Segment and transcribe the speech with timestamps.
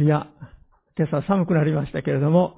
[0.00, 0.28] いや、
[0.96, 2.56] 今朝寒くなりましたけれども、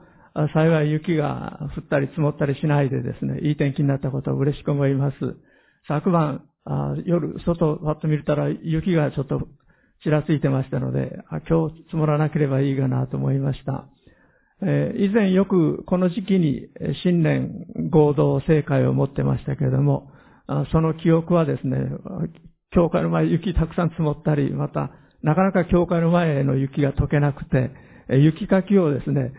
[0.52, 5.16] 幸い雪が降ったり積もったりしないでですね、いい天気になったことを嬉しく思います。
[5.86, 6.44] 昨晩、
[7.04, 9.48] 夜、外をパッと見たら雪がちょっと
[10.02, 11.18] ちらついてましたので、
[11.48, 13.86] 今日積もらなければいいかなと思いました。
[14.62, 16.68] えー、以前よくこの時期に
[17.02, 20.10] 新年合同正会を持ってましたけれども、
[20.72, 21.76] その記憶はですね、
[22.70, 24.90] 教会の前雪たくさん積もったり、また
[25.24, 27.70] なかなか教会の前の雪が溶けなくて、
[28.10, 29.32] 雪かきをですね、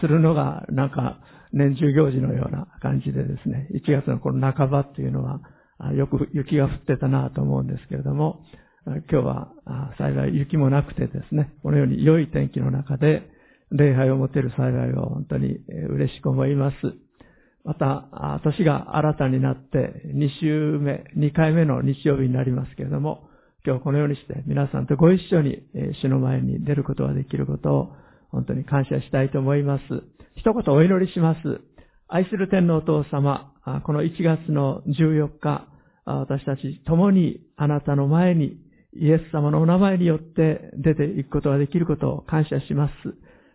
[0.00, 1.18] するのがなんか
[1.52, 5.40] 年中行事のような感じでですね、1月のこの半ばっていうのは、
[5.96, 8.44] よく雪が降ってたなと思うんですけれども、
[8.86, 9.52] 今日は
[9.98, 13.28] 幸い雪もなくてですね、このように良い天気の中で
[13.72, 15.58] 礼拝を持てる幸いを本当に
[15.90, 16.76] 嬉しく思います。
[17.64, 23.28] また、年が新たになって2週目、2回目の日曜日になりますけれども、
[23.64, 25.62] 今日このようにして皆さんとご一緒に
[26.02, 27.92] 主の前に出ることができることを
[28.30, 29.82] 本当に感謝したいと思います。
[30.34, 31.60] 一言お祈りします。
[32.08, 33.52] 愛する天皇お父様、
[33.84, 35.68] この1月の14日、
[36.04, 38.56] 私たち共にあなたの前に
[38.94, 42.92] イエス様のお名前によって出ていくことができることを感謝します。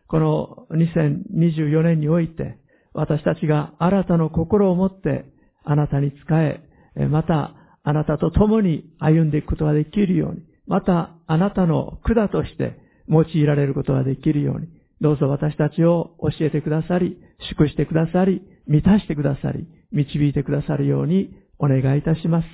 [0.08, 2.58] この2024年において、
[2.94, 5.25] 私たちが新たな心を持って
[5.66, 6.61] あなたに仕え、
[7.09, 7.53] また
[7.88, 14.67] あなたと共に歩んでいくことができるように、またあなたの管として用いられることができるように、
[14.99, 17.17] どうぞ私たちを教えてくださり、
[17.49, 22.47] 祝してくださり、満たしてくださり、導いてくださるようにお願いいたします。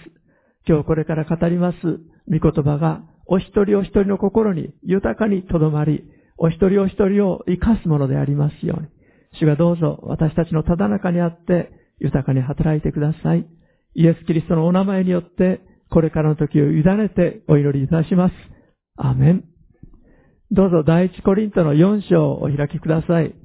[0.68, 1.78] 今日これから語ります
[2.30, 6.04] 御言葉がお一人お一人の心に豊かにとどまり、
[6.38, 8.88] お一人お一人を生かすものでありますように。
[9.40, 13.48] 主がどうぞ私たちのただ中にあって豊かに働いてください。
[13.96, 18.34] イエス・キリストのお名前によってこれからの時を委ねてお祈りいたします。
[18.98, 19.44] アメン。
[20.52, 23.36] どうぞ第一コリントの4章をお開きください。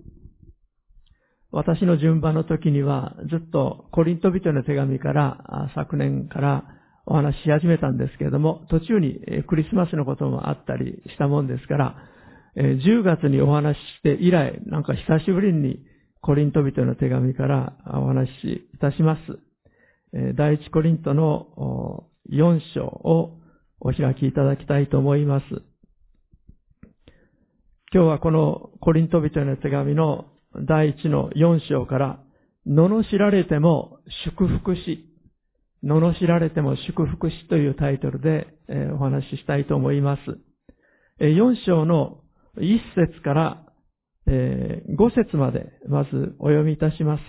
[1.51, 6.65] 私の順番の時にはずっとコリント人の手紙から昨年から
[7.07, 11.97] お話しし始めたんですけれども、途中にクリスマスのこともあったりしたもんですから、
[12.57, 15.81] 10月にお話しして以来、なんか久しぶりに
[16.21, 19.21] コリント人の手紙からお話しいたします。
[20.13, 23.39] 第一コリントの4章を
[23.81, 25.45] お開きいただきたいと思います。
[27.93, 30.27] 今日はこのコリント人の手紙の
[30.67, 32.21] 第一の4章から、
[32.67, 35.09] 罵られても祝福し、
[35.83, 38.47] 罵られても祝福しというタイトルで
[38.95, 40.23] お話ししたいと思います。
[41.25, 42.21] 4章の
[42.59, 43.65] 1節から
[44.27, 47.23] 5節までまずお読みいたします。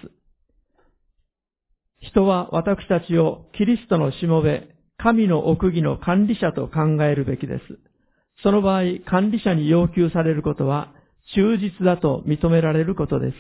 [2.01, 7.61] 人は私たちをキリストのしもべ、神の奥義の管理者と考えるべきです。
[8.43, 10.93] その場合、管理者に要求されることは
[11.35, 13.35] 忠実だと認められることです。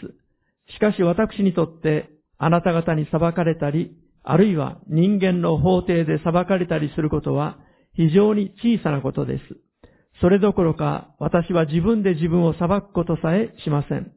[0.73, 3.91] しかし私にとってあなた方に裁かれたり、
[4.23, 7.57] あるいは人間の法廷で裁かれたりすることは
[7.93, 9.43] 非常に小さなことです。
[10.21, 14.11] それどころか私は自分で自分を裁くことさえしません。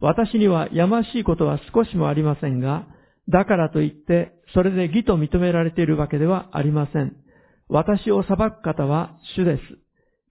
[0.00, 2.86] 私にはやましいことは少しもありませんが、
[3.28, 7.16] だからといってそれで義と認められているわけではありません。
[7.68, 9.62] 私を裁く方は主です。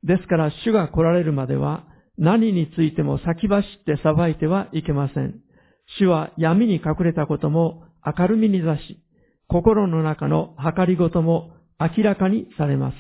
[0.05, 1.85] ですから主が来られるまでは
[2.17, 5.39] 何についても先走って裁いてはいけません。
[5.99, 9.01] 主は闇に隠れたことも明るみに出し、
[9.47, 12.95] 心の中の計りごとも明らかにされます。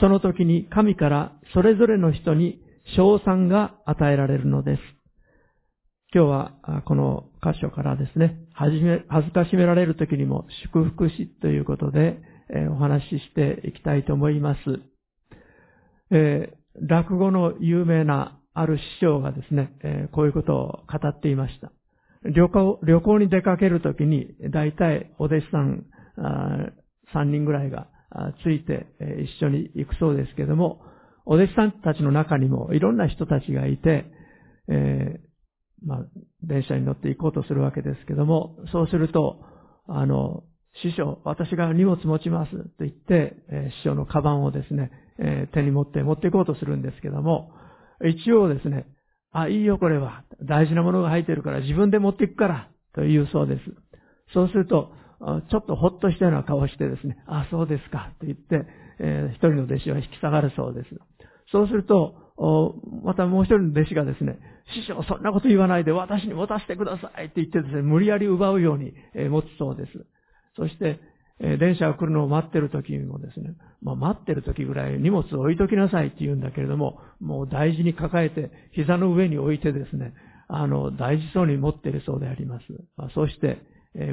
[0.00, 2.60] その時に神からそれぞれの人に
[2.96, 4.95] 賞賛が与えられるのです。
[6.14, 14.58] 今日はこの箇所からですね、はじめ、恥ずかしめられる時にも祝福しということで、えお話ししていきたいと思います。
[16.12, 21.72] えー、落語の有名なある師匠がですね、え、こういうことを語っていました。
[22.22, 25.86] 旅行、旅行に出かけるときに、大体お弟子さん
[27.12, 27.88] 3人ぐらいが
[28.44, 28.86] ついて
[29.24, 30.82] 一緒に行くそうですけども、
[31.24, 34.06] お弟子さんたちの中にもいろんな人たちがいて、
[34.68, 35.20] え、
[35.84, 36.06] まあ、
[36.42, 39.40] 電車に乗って行こうとするわけですけども、そうすると、
[39.88, 40.44] あの、
[40.82, 47.52] 師匠、私が荷物持ちますと言って、え、師匠のカバンをですね、え、手に持って持っていこうとするんですけども、
[48.04, 48.86] 一応ですね、
[49.32, 50.24] あ、いいよこれは。
[50.42, 53.62] 大事なものが入ってるから自分で持っていくから、というそうです。
[54.32, 54.92] そうすると、
[55.50, 58.66] ちょっとほっとしたような顔してですね、あ、そうですか、と言って、
[58.98, 60.88] えー、一人の弟子は引き下がるそうです。
[61.52, 62.25] そうすると、
[63.02, 64.38] またもう一人の弟子がですね、
[64.74, 68.92] 師匠そんなこと言わないで私に持たせてくださいって言ってですね、無理やり奪うように、
[69.30, 69.92] 持つそうです。
[70.56, 71.00] そして、
[71.38, 80.14] 電車が来るのを待ってる時もですね、まあ、待ってる時ぐらい荷物を置いときなさいって言うんだけれども、もう大事に抱えて、膝の上に置いてですね、
[80.48, 82.64] あの、大事そうに持っているそうであります。
[82.96, 83.58] まあ、そして、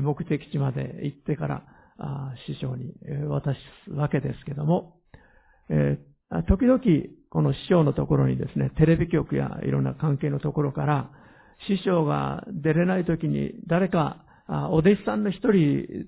[0.01, 1.63] 目的地まで行ってから、
[1.97, 2.93] あ師匠に
[3.27, 4.95] 渡すわけですけども、
[5.69, 6.79] えー、時々、
[7.33, 11.09] この師匠のところにですね、テレビ局やいろんな関係のところから、
[11.67, 14.23] 師匠が出れない時に誰か
[14.69, 16.05] お弟子さんの一人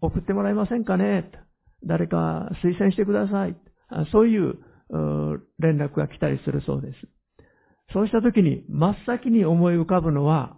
[0.00, 1.32] 送ってもらえませんかね？
[1.84, 3.56] 誰か推薦してください。
[4.12, 4.54] そういう
[5.58, 6.94] 連絡が来たりするそうです。
[7.92, 10.56] そうした時に真っ先に思い浮かぶのは、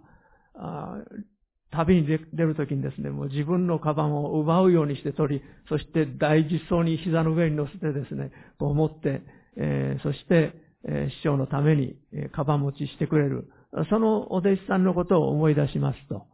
[1.71, 9.23] 旅に出るときにですね、もう自分のカバンを奪うようにして取り、そして大事そうに膝の上に乗せてですね、こう持って、
[9.57, 10.53] えー、そして、
[10.87, 13.49] え、師匠のために、えー、カバン持ちしてくれる。
[13.89, 16.25] そのお弟子さんのことを思い出しますと、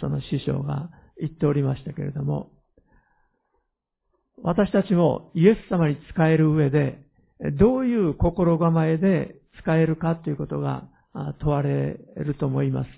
[0.00, 2.50] その師匠が言っておりましたけれども、
[4.42, 6.98] 私たちもイエス様に仕える上で、
[7.58, 10.88] どういう心構えで使えるかということが
[11.40, 12.88] 問われると思います。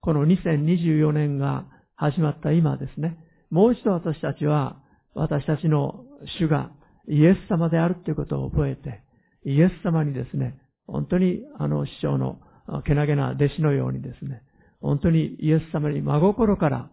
[0.00, 1.64] この2024年が
[1.96, 3.18] 始まった今ですね、
[3.50, 4.80] もう一度私たちは、
[5.14, 6.04] 私たちの
[6.38, 6.70] 主が
[7.08, 9.02] イエス様であるということを覚えて、
[9.44, 12.38] イエス様にですね、本当にあの師匠の
[12.84, 14.42] けなげな弟子のようにですね、
[14.80, 16.90] 本当にイエス様に真心から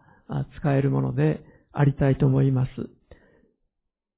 [0.60, 2.72] 使えるものでありたいと思います。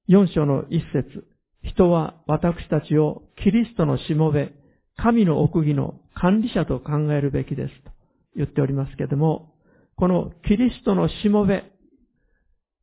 [0.10, 1.26] 4章の一節。
[1.64, 4.54] 人は私たちをキリストのしもべ、
[4.98, 7.92] 神の奥義の管理者と考えるべきですと
[8.36, 9.54] 言っておりますけれども、
[9.96, 11.64] このキリストのしもべ、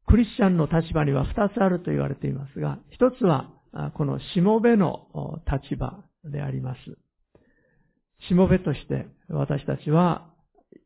[0.07, 3.51] クリスチャンの立場には二つあると言われていますが、一つは
[3.95, 6.79] このしもべの立場であります。
[8.29, 10.29] しもべとして私たちは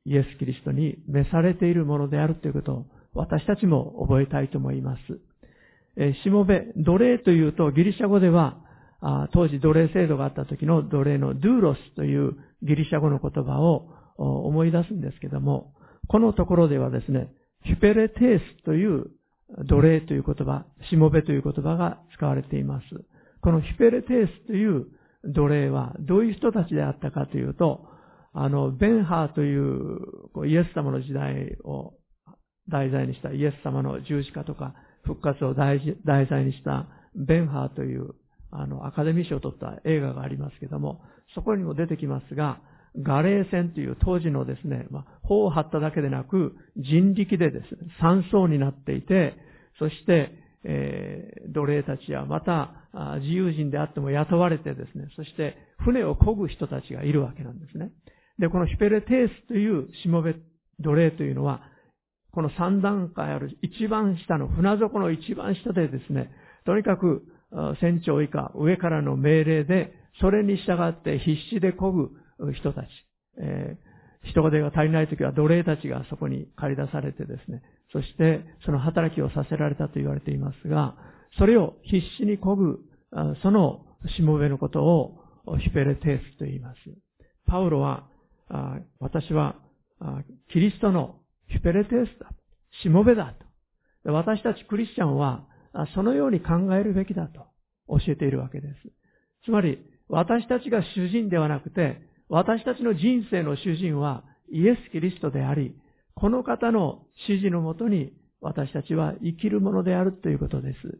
[0.05, 6.13] イエス・キリストに召されているものであるということを私たちも覚えたいと思います。
[6.23, 8.59] しもべ、奴隷というとギリシャ語では
[9.33, 15.75] 当時奴隷制度があった時の奴隷のドゥーロスというギリシャ語の言葉を思い出すんですけども、
[16.09, 17.29] このところではですね、
[17.67, 19.11] ヒペレテースという
[19.69, 22.87] 奴隷という言葉、しもべという言葉が使われています。
[23.43, 24.87] このヒペレテースという
[25.25, 27.87] 奴隷はどういう人たちであったかというと、
[28.33, 29.99] あの、ベンハーという
[30.47, 31.95] イエス様の時代を
[32.69, 34.75] 題材にしたイエス様の十字架とか
[35.05, 38.15] 復活を題材にしたベンハーという
[38.51, 41.03] あのアカデミー賞を取った映画がありますけども、
[41.35, 42.61] そこにも出てきますが、
[43.03, 49.35] ガレー船という当時のですね、まあ、砲を張っただけでなく人力でですね、三層になっていて、
[49.79, 50.33] そして、
[50.65, 52.73] えー、奴隷たちやまた
[53.21, 57.93] 自由人であっても雇われてですね、そして船を漕ぐ人たちがいるわけなんですね。
[58.39, 60.35] で、このヒペレテースというしもべ
[60.81, 61.63] 奴隷というのは、
[62.33, 66.31] この三段階ある一番下の船底の一番下でですね、
[66.65, 67.23] とにかく
[67.81, 72.11] 船長以下、上からの命令で、それに従って必死で漕ぐ
[72.53, 72.87] 人たち。
[73.39, 77.63] えー、人手が足りないときは奴隷たちがそこに駆り出されてですね、
[77.93, 80.97] そしてその働きをさせられたと言われていますが、
[81.39, 82.81] それを必死に漕ぐ、
[83.43, 83.85] その
[84.17, 85.19] しもべのことを
[85.59, 86.77] ヒペレテースと言います。
[87.47, 88.09] パウロは
[89.01, 89.57] 私は
[90.53, 91.17] キリストの
[91.49, 92.31] ヒペレテースだ。
[92.83, 93.35] しもべだ
[94.05, 94.13] と。
[94.13, 95.47] 私たちクリスチャンは
[95.95, 97.47] そのように考えるべきだと
[97.89, 98.75] 教えているわけです。
[99.45, 99.79] つまり
[100.09, 105.75] 私たちが主人ではなくて私たちの人生の主人はイエス・キリストであり
[106.15, 110.99] この方の指示のもとに私たちは生きるものであるということです。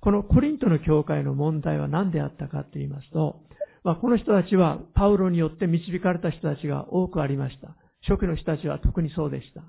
[0.00, 3.40] このコリントの教会の問題は何であったかと言いますと、
[3.82, 7.74] まあ、この人たちはパウロによって導かれた人たちが多くありました。
[8.06, 9.62] 初期の人たちは特にそうでした。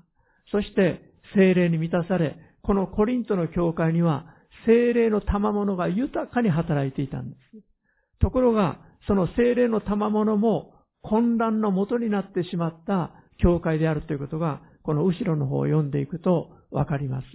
[0.52, 1.00] そして
[1.34, 4.26] 精霊に満たされ、このコリントの教会には
[4.66, 7.58] 精霊の賜物が豊かに働いていたんです。
[8.20, 8.78] ところが、
[9.08, 10.74] その精霊の賜物も
[11.08, 17.26] 混乱のもとになってしまった教会であるということが、この後ろの方を読んでいくとわかります。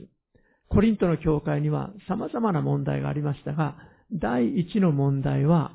[0.70, 3.76] コリントの教会には様々な問題がありましたが、
[4.14, 5.72] 第一の問題は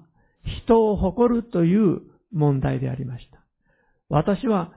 [0.64, 2.00] 人を誇るという
[2.32, 3.38] 問題でありました。
[4.08, 4.72] 私は、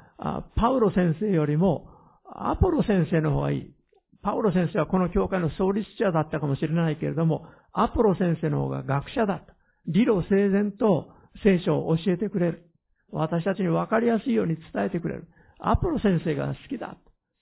[0.55, 1.87] パウロ先生よりも、
[2.25, 3.73] アポロ先生の方がいい。
[4.21, 9.53] パウロ先生はこの教会の創立者だったかもしれないけれども、アポロ先生の方が学者だった。
[9.87, 11.09] 理路整然と
[11.43, 12.68] 聖書を教えてくれる。
[13.11, 15.27] 私たちに分かりやすいように伝えてくれる。
[15.59, 16.97] アポロ先生が好きだ。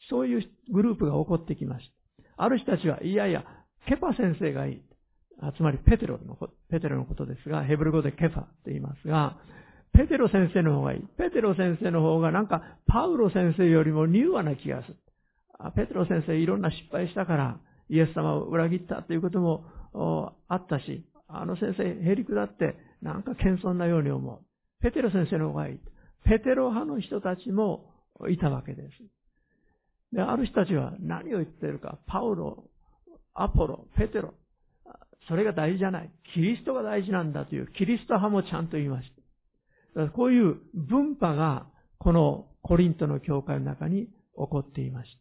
[0.09, 1.91] そういうグループが起こってきまし
[2.35, 2.43] た。
[2.43, 3.43] ある人たちは、いやいや、
[3.87, 4.81] ケパ先生がいい。
[5.55, 6.37] つまりペテロの、
[6.69, 9.37] ペテロのことですが、ヘブル語でケファと言いますが、
[9.93, 11.01] ペテロ先生の方がいい。
[11.17, 14.95] ペテロ先生の方がなんか、パウロ先生よりも柔和な気がする。
[15.75, 17.59] ペテロ先生いろんな失敗したから、
[17.89, 19.65] イエス様を裏切ったということも
[20.47, 24.39] あったし、あの先生、へりくだってなんか謙遜なように思う。
[24.81, 25.79] ペテロ先生の方がいい。
[26.25, 27.93] ペテロ派の人たちも
[28.29, 30.15] いたわけです。
[30.15, 32.63] で、ある人たちは何を言ってるか、パウロ、
[33.33, 34.33] アポロ、ペテロ、
[35.27, 36.11] それが大事じゃない。
[36.33, 39.11] キリストが大事なんだというキリスト派もちゃんと言いまし
[39.95, 40.09] た。
[40.09, 41.67] こういう分派が
[41.97, 45.11] このコリントの教会の中に起こっていまし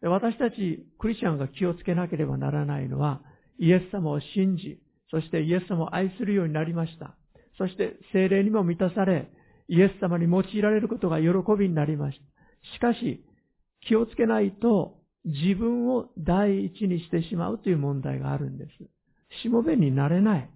[0.00, 0.08] た。
[0.08, 3.20] 私たちクリスチャンが気をつけなければならないのは、
[3.58, 4.80] イエス様を信じ、
[5.10, 7.16] そしてイエス様を愛するようになりました。
[7.58, 9.28] そして精霊にも満たされ、
[9.68, 12.24] イエス様に用いられることが喜びになりました。
[12.76, 13.24] しかし、
[13.86, 19.42] 気をつけないと自分を第一にしてしまうという問題があるんです。
[19.42, 20.50] しもべになれない。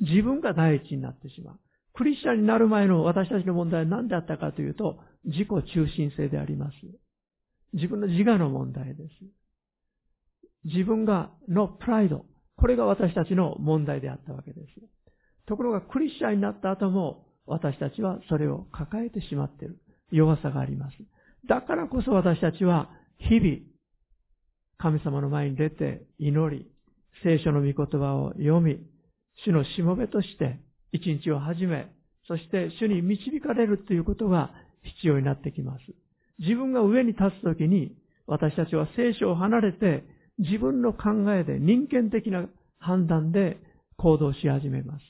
[0.00, 1.60] 自分が第一になってしまう。
[1.94, 6.74] クリスチャンになる前の私たちの問題は何であったかというと、自己中心性であります。
[7.72, 9.10] 自分の自我の問題です。
[10.64, 12.26] 自分がのプライド。
[12.56, 14.93] これが私たちの問題であったわけです。
[15.46, 19.78] ところがクリスチャンになった後も私たちはそれを抱えてしまっている
[20.10, 20.96] 弱さがあります。
[21.48, 23.58] だからこそ私たちは日々
[24.78, 26.66] 神様の前に出て祈り、
[27.22, 28.78] 聖書の御言葉を読み、
[29.44, 30.60] 主のしもべとして
[30.92, 31.90] 一日を始め、
[32.26, 34.50] そして主に導かれるということが
[34.82, 35.84] 必要になってきます。
[36.38, 37.94] 自分が上に立つときに、
[38.26, 40.04] 私たちは聖書を離れて、
[40.38, 42.46] 自分の考えで人間的な
[42.78, 43.58] 判断で
[43.96, 45.02] 行動し始めます。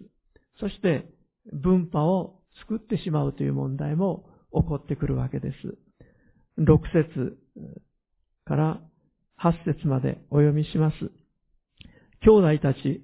[0.61, 1.07] そして、
[1.53, 5.77] 分派を作ってしまうという問題も起こってくるわけです。
[6.59, 7.37] 6節
[8.45, 8.81] から
[9.43, 11.11] 8節までお読みします。
[12.23, 13.03] 兄弟たち、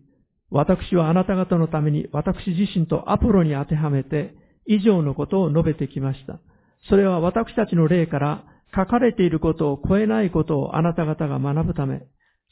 [0.50, 4.35] 私はあなた方のために私自身とアポロに当てはめて
[4.66, 6.40] 以上のことを述べてきました。
[6.88, 12.02] それは私たちの例から書かれていることを超えないことをあなた方が学ぶため、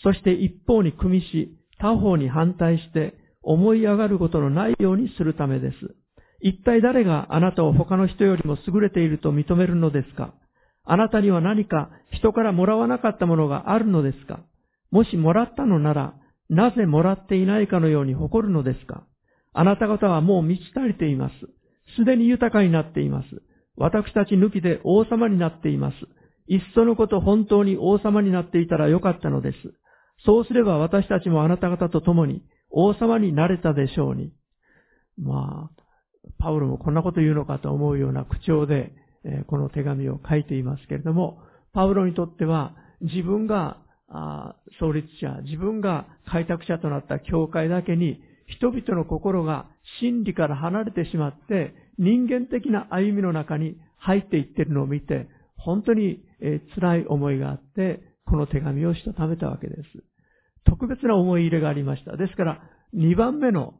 [0.03, 3.15] そして一方に組みし、他方に反対して
[3.51, 5.77] 思い上がることのないようにするためです。
[6.41, 10.35] 一体誰があなたを他の人よりも優れていると認めるのですか？
[10.85, 14.41] あなたには何か人からもらわなかったものがあるのですか？
[14.91, 16.15] もしもらったのなら、
[16.51, 19.05] なぜもらっていないかのように誇るのですか？
[19.55, 21.35] あなた方はもう満ち足りています。
[21.97, 23.29] すでに豊かになっています。
[23.77, 25.95] 私たち抜きで王様になっています。
[26.49, 29.57] いっそのこと本当に王様になっていたらよかったのです。
[30.25, 34.33] そうすれば私たちもあなた方と共に王様になれたでしょうに。
[35.19, 35.83] まあ、
[36.39, 38.93] パウロもこんなこと言うのかと思うような口調で、
[39.25, 43.79] えこの手紙を書いていますけれども、パウロにとっては自分が
[44.79, 49.67] 創立者、自分が開拓者となった教会だけに、人々の心が
[50.01, 59.81] 真理から離れてしまって、人間的な歩みの中に入っていっているのを見て、本当に、え辛い思いがあって、この手紙をしたためたわけです。
[60.69, 62.17] 特別な思い入れがありました。
[62.17, 62.63] ですから、
[62.95, 63.75] 2番目の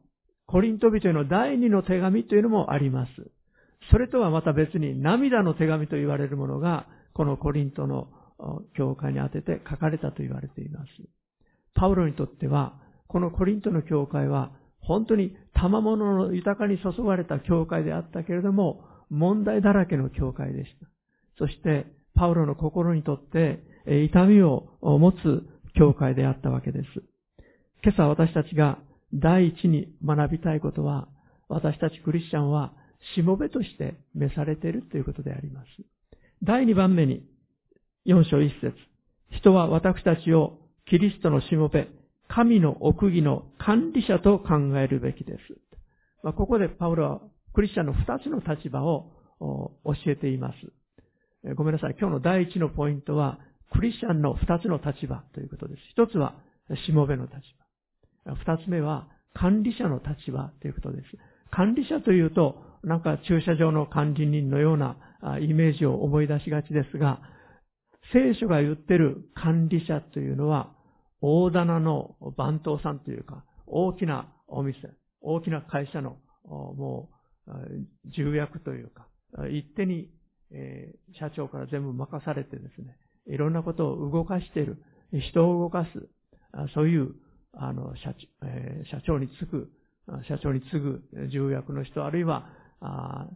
[0.47, 3.11] コリント人への第2の手紙というのもあります。
[3.91, 8.07] それとはまた別に涙の手紙と言われるものが、このコリントの
[8.75, 10.87] 教会に当てて書かれたと言われています。
[11.75, 12.73] パウロにとっては、
[13.07, 20.87] このコリントの教会は、本当に賜物の豊かに注がれた教会であったけれども、問題だらけの教会でした。
[21.37, 23.63] そして、パウロの心にとって、
[24.05, 26.85] 痛みを持つ教会であったわけです。
[27.83, 28.79] 今朝私たちが
[29.13, 31.07] 第一に学びたいことは、
[31.47, 32.73] 私たちクリスチャンは、
[33.15, 35.67] しもべとして召されているということであります。
[36.43, 37.23] 第二番目に、
[38.05, 38.73] 4章1節
[39.31, 41.87] 人は私たちをキリストのしもべ、
[42.27, 45.39] 神の奥義の管理者と考えるべきです。
[46.23, 47.21] まあ、ここでパウロは
[47.53, 51.53] クリスチャンの2つの立場を教えています。
[51.55, 51.95] ごめんなさい。
[51.99, 53.39] 今日の第一のポイントは、
[53.71, 55.81] クリスチャンの2つの立場ということです。
[55.99, 56.35] 1つは、
[56.85, 57.35] しもべの立
[58.25, 58.33] 場。
[58.33, 61.05] 2つ目は、管理者の立場ということです。
[61.51, 64.97] 管理者というと、なんか駐車場の管理人のような
[65.41, 67.21] イメージを思い出しがちですが、
[68.13, 70.73] 聖書が言ってる管理者というのは、
[71.21, 74.79] 大棚の番頭さんというか、大きなお店、
[75.21, 77.09] 大きな会社の、も
[77.47, 77.51] う、
[78.05, 79.07] 重役というか、
[79.51, 80.09] 一手に、
[81.19, 82.97] 社長から全部任されてですね、
[83.29, 84.77] いろんなことを動かしている、
[85.11, 86.09] 人を動かす、
[86.73, 87.15] そういう、
[87.53, 89.71] あの、社,、え、社長につく、
[90.27, 92.49] 社長に次ぐ重役の人、あるいは、
[92.81, 93.27] あ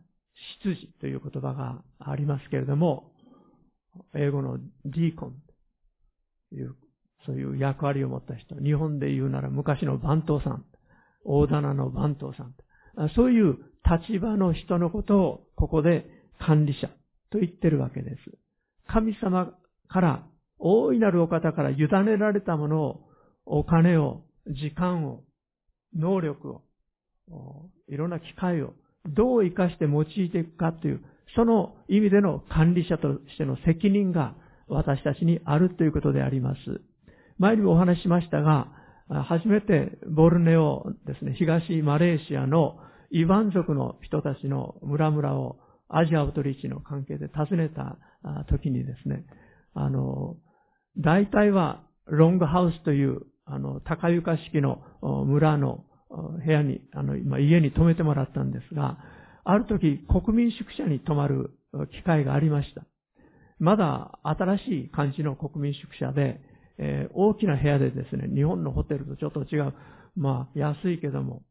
[0.63, 3.11] 執事という言葉がありますけれども、
[4.15, 5.35] 英語のディーコン
[6.49, 6.75] という、
[7.25, 8.55] そういう役割を持った人。
[8.55, 10.65] 日本で言うなら昔の番頭さん。
[11.25, 12.55] 大棚の番頭さん。
[13.15, 16.05] そういう立場の人のことをここで
[16.39, 16.87] 管理者
[17.29, 18.15] と言ってるわけです。
[18.87, 19.53] 神様
[19.87, 20.23] から
[20.59, 23.01] 大いなるお方から委ねられたものを、
[23.45, 25.23] お金を、時間を、
[25.95, 26.61] 能力を、
[27.89, 28.73] いろんな機会を、
[29.05, 31.03] どう生かして用いていくかという、
[31.35, 34.35] その意味での管理者としての責任が
[34.67, 36.59] 私たちにあるということであります。
[37.37, 38.67] 前にもお話ししましたが、
[39.09, 42.77] 初めてボルネオですね、東マレーシアの
[43.11, 45.57] イバン族の人たちの村々を
[45.89, 47.97] アジアアウトリーチの関係で訪ねた
[48.49, 49.25] 時にですね、
[49.73, 50.37] あの、
[50.97, 54.81] 大体はロングハウスという、あの、高床式の
[55.25, 55.85] 村の
[56.45, 58.97] 部屋に、あの、今家に泊めてもらったんですが、
[59.43, 61.51] ある時国民宿舎に泊まる
[61.91, 62.85] 機会がありました。
[63.59, 66.41] まだ新しい感じの国民宿舎で、
[66.77, 69.73] えー、大きな部屋でですね、日本のホテルとちょっと違う、
[70.15, 71.43] まあ安いけども、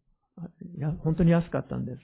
[1.03, 1.99] 本当に安かったんです。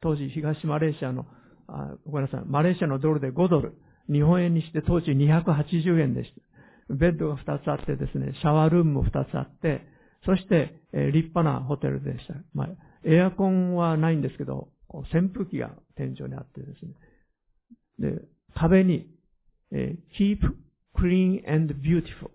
[0.00, 1.26] 当時東マレーシアの、
[1.66, 3.74] あごめんなさい、マレーシアのドルで5ドル、
[4.10, 6.32] 日本円にして当時280円でし
[6.88, 6.94] た。
[6.94, 9.82] ベッドが2つあってですね、シャワールームも2つあって、
[10.24, 12.34] そして、え、立派なホテルでした。
[12.54, 12.68] まあ、
[13.04, 14.68] エアコンはないんですけど、
[15.12, 18.12] 扇風機が天井にあってですね。
[18.12, 18.22] で、
[18.54, 19.06] 壁に、
[19.70, 20.38] えー、keep
[20.96, 22.30] clean and beautiful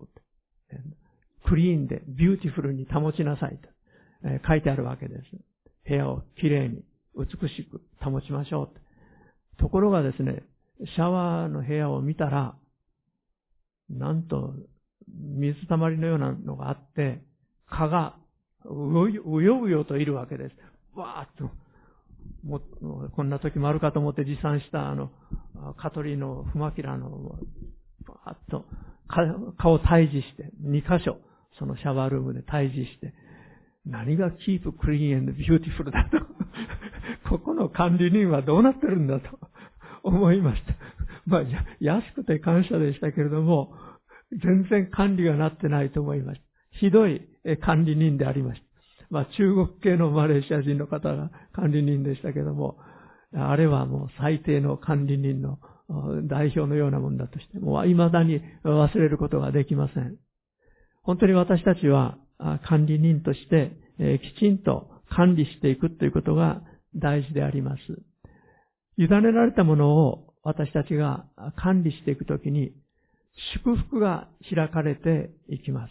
[1.44, 3.68] クリーンでビューティフルに保ちなさいと、
[4.24, 5.22] えー、書いてあるわけです。
[5.86, 6.82] 部屋をきれいに
[7.16, 8.66] 美しく保ちましょう
[9.58, 9.64] と。
[9.64, 10.42] ところがですね、
[10.80, 12.56] シャワーの部屋を見たら、
[13.90, 14.54] なんと
[15.08, 17.22] 水たまりのようなのがあって、
[17.68, 18.16] 蚊が
[18.64, 19.10] う
[19.42, 20.54] ようよといるわけです。
[20.98, 21.50] わーっと。
[22.42, 22.60] も
[23.14, 25.10] こんな時もあるかと思って持参したあの、
[25.76, 27.38] カトリーのフマキラの、
[28.06, 28.64] バーッと
[29.58, 31.18] 顔退治して、2箇所、
[31.58, 33.14] そのシャワールームで退治して、
[33.86, 36.18] 何が keep clean and beautiful だと。
[37.28, 39.38] ここの管理人はどうなってるんだと
[40.04, 40.74] 思いました。
[41.26, 41.42] まあ、
[41.80, 43.74] 安くて感謝でしたけれども、
[44.30, 46.46] 全然管理がなってないと思いました。
[46.78, 47.22] ひどい
[47.60, 48.66] 管理人でありました。
[49.10, 52.78] まあ、中国系のマレーシア人の方が管理人でしたけども、
[53.32, 55.58] あれはもう最低の管理人の
[56.24, 60.16] 代表のようなもんだとして、もう未だに忘れることができません。
[61.02, 62.18] 本当に私たちは
[62.66, 63.76] 管理人として
[64.34, 66.62] きちんと管理していくということが
[66.96, 67.80] 大事であります。
[68.96, 71.24] 委ねられたものを私たちが
[71.56, 72.72] 管理していくときに
[73.54, 75.90] 祝福が開かれていきます。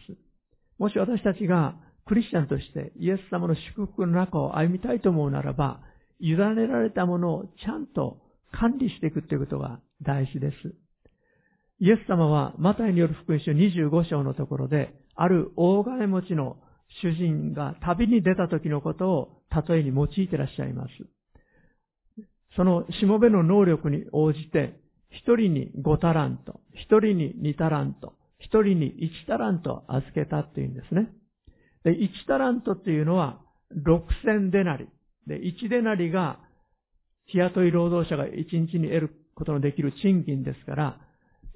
[0.77, 5.79] もし私たちがクリスチャンとしてイエス様の祝福の中を歩みたいと思うならば、
[6.19, 10.75] 委ねられたものをちゃんと管理していくということが大事です。
[11.79, 16.57] イエス様はマタイによる福音書25章のところで、ある大金持ちの
[17.01, 20.89] 主人が旅に出た時のことを例えに用いていらっしゃいます。
[22.55, 28.93] そのしもべの能力に応じて、一人に5タラント、一人に2タラント、一人に
[29.25, 31.09] 1タラント預けたっていうんですね。
[31.83, 33.39] で、1タラントっていうのは
[33.75, 34.87] 6000デナリ。
[35.27, 36.39] で、1デナリが
[37.25, 40.97] 日雇い労働者が1日に得ることのできる賃金ですから、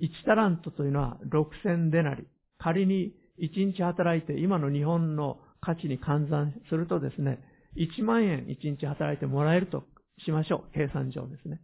[0.01, 2.25] 1タラントというのは6000デナリ。
[2.57, 7.39] 仮に1日働いて今の日本の価値に換算するとですね、
[7.77, 9.83] 1万円1日働いてもらえると
[10.23, 10.73] しましょう。
[10.73, 11.61] 計算上ですね。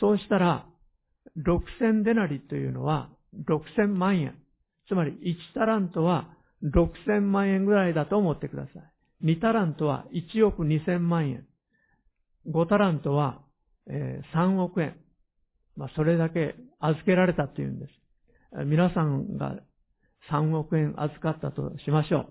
[0.00, 0.66] そうしたら、
[1.38, 3.08] 6000デナリというのは
[3.48, 4.34] 6000万円。
[4.88, 6.28] つまり1タラントは
[6.64, 8.80] 6000万円ぐらいだと思ってくださ
[9.22, 9.34] い。
[9.34, 11.46] 2タラントは1億2000万円。
[12.48, 13.40] 5タラントは、
[13.88, 14.96] え、3億円。
[15.76, 17.92] まあ、それだけ預けられたというんです。
[18.66, 19.56] 皆さんが
[20.30, 22.26] 3億円預かったとしましょう。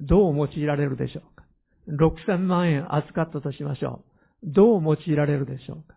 [0.00, 1.44] どう用いられるでしょうか
[1.88, 4.11] ?6000 万円預かったとしましょう。
[4.42, 5.96] どう用いられるでしょうか？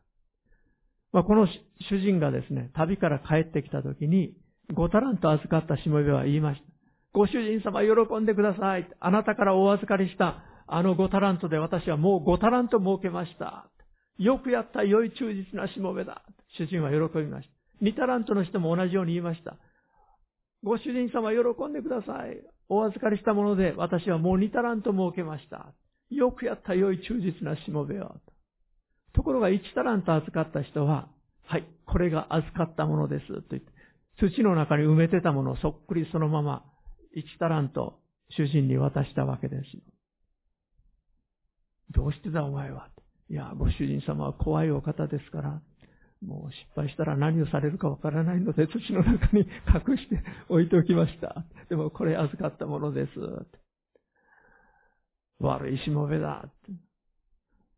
[1.11, 1.47] まあ、この
[1.89, 4.35] 主人がですね、旅から帰ってきたときに、
[4.73, 6.67] 5タラント預かったしもべは言いました。
[7.13, 8.89] ご主人様喜んでください。
[8.99, 13.69] あなたからお預かりしたあの5タラントで私はもう5タラント儲けました。
[14.17, 16.23] よくやった良い忠実なしもべだ。
[16.57, 17.85] 主人は喜びました。
[17.85, 19.55] 2タラントの人も同じように言いました。
[20.63, 22.41] ご主人様喜んでください。
[22.67, 25.73] お預かりしたもので私はもう2タラント儲けました。
[26.09, 28.19] よくやった良い忠実なしもべよ。
[29.15, 31.07] ところが1タラント預かった人は、
[31.45, 33.27] はい、これが預かったものです。
[33.27, 33.71] と言って、
[34.17, 36.63] 土の中に埋めてたものをそっくりそのまま
[37.15, 37.99] 1タラント
[38.29, 39.81] 主人に渡したわけですよ。
[41.91, 42.89] どうしてだお前は。
[43.29, 45.61] いや、ご主人様は怖いお方ですから、
[46.21, 51.45] もう失敗したら何をされるかわからないので土の中に隠して置いておきました。
[51.69, 53.11] でもこれ預かったものです。
[55.39, 56.45] 悪いしもべだ。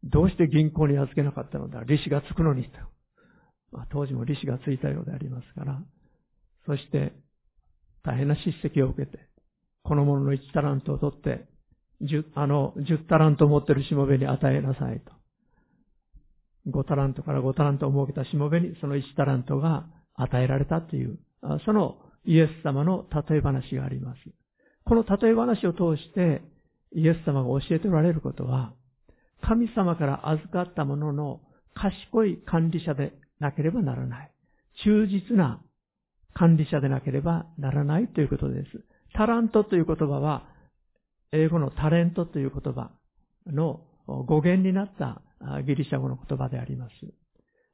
[0.03, 1.83] どうして銀行に預けなかったのだ？
[1.83, 2.69] 利子がつくのにと。
[3.71, 5.81] まあ、当時も利子がついたようでありますから。
[6.65, 7.13] そして、
[8.03, 9.19] 大変な叱責を受けて、
[9.83, 11.47] この者の1タラントを取って、
[12.01, 15.11] 10, あの10タラントを持っているしもべに与えなさいと。
[16.69, 21.17] 5タラントから5タラントを設けたしもべにその1タラントが与えられたという、
[21.65, 24.19] そのイエス様の例え話があります。
[24.85, 26.41] この例え話を通して
[26.93, 28.73] イエス様が教えておられることは、
[29.41, 31.41] 神様から預かったものの
[31.73, 34.31] 賢い管理者でなければならない。
[34.83, 35.61] 忠実な
[36.33, 38.83] 管理者でなければならないということです。
[39.13, 40.47] タラントという言葉は、
[41.31, 42.91] 英語のタレントという言葉
[43.47, 45.21] の語源になった
[45.65, 46.91] ギリシャ語の言葉であります。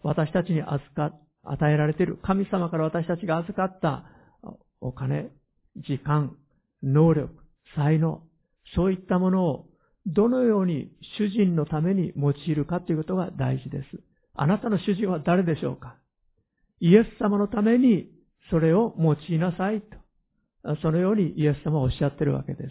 [0.02, 4.06] 私たちに預か、与えられている、神様から私たちが預かった
[4.80, 5.30] お金、
[5.78, 6.38] 時間、
[6.82, 7.34] 能力、
[7.76, 8.24] 才能、
[8.76, 9.66] そういったものを
[10.06, 14.04] どのように主人のために用いるかということが大事です。
[14.36, 15.96] あなたの主人は誰でしょうか？
[16.80, 18.10] イエス様のために
[18.50, 19.88] それを用いなさいと。
[20.82, 22.70] そのようにイエス様はおっしゃってるわけです。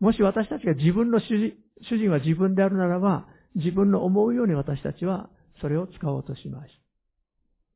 [0.00, 5.28] もし私たちが自分の主人主人は自分であるならば、自分の思うように私たちは
[5.60, 6.68] それを使おうとします。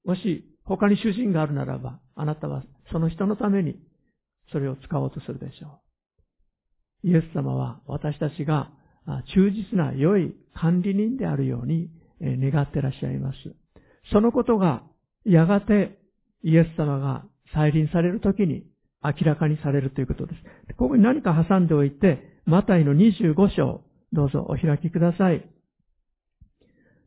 [0.05, 3.77] もし他に主人があるならば、あなたはその人のために
[4.53, 5.71] それを使おうとするでしょう。
[7.05, 8.71] イエス様は私たちが
[9.35, 13.39] 忠実な良い管理人であるように願ってらっしゃいます。
[14.13, 14.83] そのことが
[15.25, 15.99] やがて
[16.43, 18.65] イエス様が再臨されるときに
[19.03, 20.35] 明らかにされるということで
[20.69, 20.75] す。
[20.77, 23.83] ここに何か挟んでおいて、マタイの25章、
[24.13, 25.49] どうぞお開きください。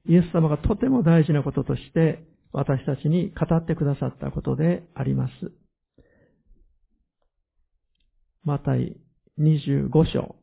[0.07, 2.23] イエス様がとても大事なこととして
[2.53, 5.31] 私たちに語ってくださったことであります。
[8.43, 8.97] マタイ
[9.37, 10.35] 25章。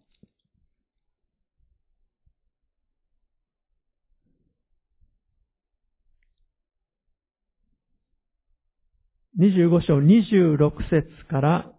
[9.38, 11.77] 25章26節から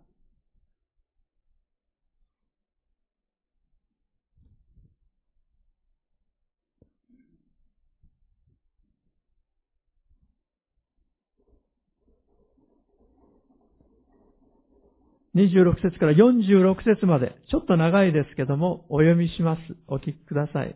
[15.40, 19.60] 26節から46節まで、ちょっと長いですけども、お読みします。
[19.88, 20.76] お聞きください。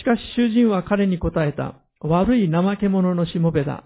[0.00, 1.76] しかし主人は彼に答えた。
[2.00, 3.84] 悪い怠け者のしもべだ。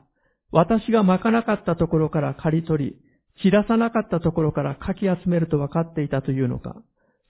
[0.51, 2.97] 私が巻かなかったところから刈り取り、
[3.43, 6.77] 散らさなかったところからかき集めると分かっていたというのか。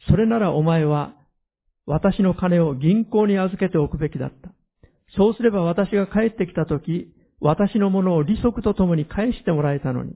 [0.09, 1.15] それならお前は、
[1.87, 4.53] 私の金を銀行に預けておくべきだった。
[5.17, 10.15] そうすれば私が帰ってきたとき、私のものを利息とともに返してもらえたのに。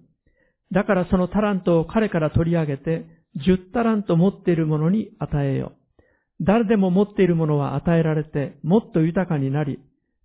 [0.72, 5.72] だからそのタラントを彼から取り上げて、十タラント持っているものに与えよ。
[6.40, 9.78] 誰でも持っているものは与えられて、もっと豊かになり、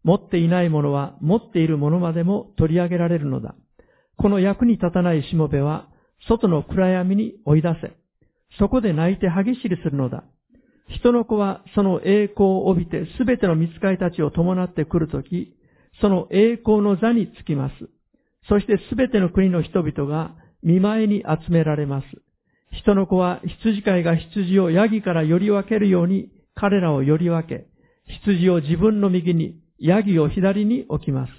[0.03, 3.55] 持っていないものは持っているものまでも取り上げられるのだ。
[4.17, 5.87] この役に立たないしもべは、
[6.27, 7.93] 外の暗闇に追い出せ。
[8.59, 10.23] そこで泣いて歯ぎしりするのだ。
[10.89, 15.55] 人の子はその栄光を帯びてすべての見つかりたちを伴ってくるとき、
[16.01, 17.73] その栄光の座につきます。
[18.47, 22.07] そしてすべての国の人々が見舞いに集められます。
[22.71, 27.67] 人の子は羊飼いが羊をヤギから寄り分けるように彼らを寄り分け、
[28.05, 31.31] 羊を自分の右に、ヤギを左に置きます。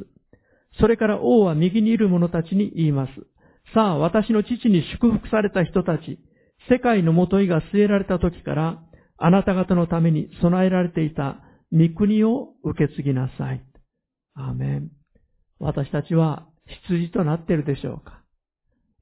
[0.80, 3.12] それから王は右にいる者たちに言います。
[3.74, 6.18] さあ、私の父に祝福された人たち、
[6.68, 8.82] 世界のもといが据えられた時から、
[9.18, 11.38] あなた方のために備えられていた
[11.72, 13.64] 御国を受け継ぎなさい。
[14.34, 14.90] アーメン。
[15.60, 16.48] 私たちは
[16.88, 18.20] 羊となっているでしょうか？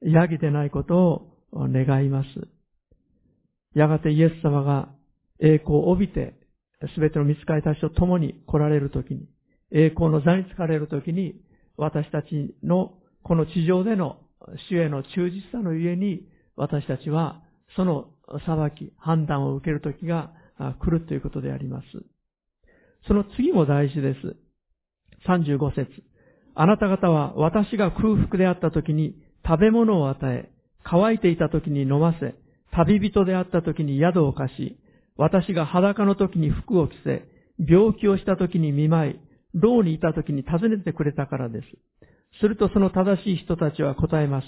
[0.01, 2.27] ヤギでないことを願います。
[3.73, 4.89] やがてイエス様が
[5.39, 6.35] 栄光を帯びて
[6.95, 9.27] すべての見つかりたちと共に来られるときに、
[9.71, 11.35] 栄光の座につかれるときに、
[11.77, 14.17] 私たちのこの地上での
[14.69, 17.43] 主への忠実さのゆえに、私たちは
[17.75, 18.09] その
[18.45, 20.31] 裁き、判断を受けるときが
[20.79, 21.85] 来るということであります。
[23.07, 24.35] その次も大事です。
[25.27, 25.87] 35節
[26.55, 30.51] あなた方は私が空腹であったときに食べ物を与え、
[30.83, 32.35] 乾いていたときに飲ませ、
[32.71, 34.77] 旅人であったときに宿を貸し、
[35.17, 37.27] 私が裸の時に服を着せ、
[37.59, 39.19] 病気をした時に見舞い、
[39.53, 41.67] 牢にいた時に訪ねてくれたからです。
[42.39, 44.47] するとその正しい人たちは答えます。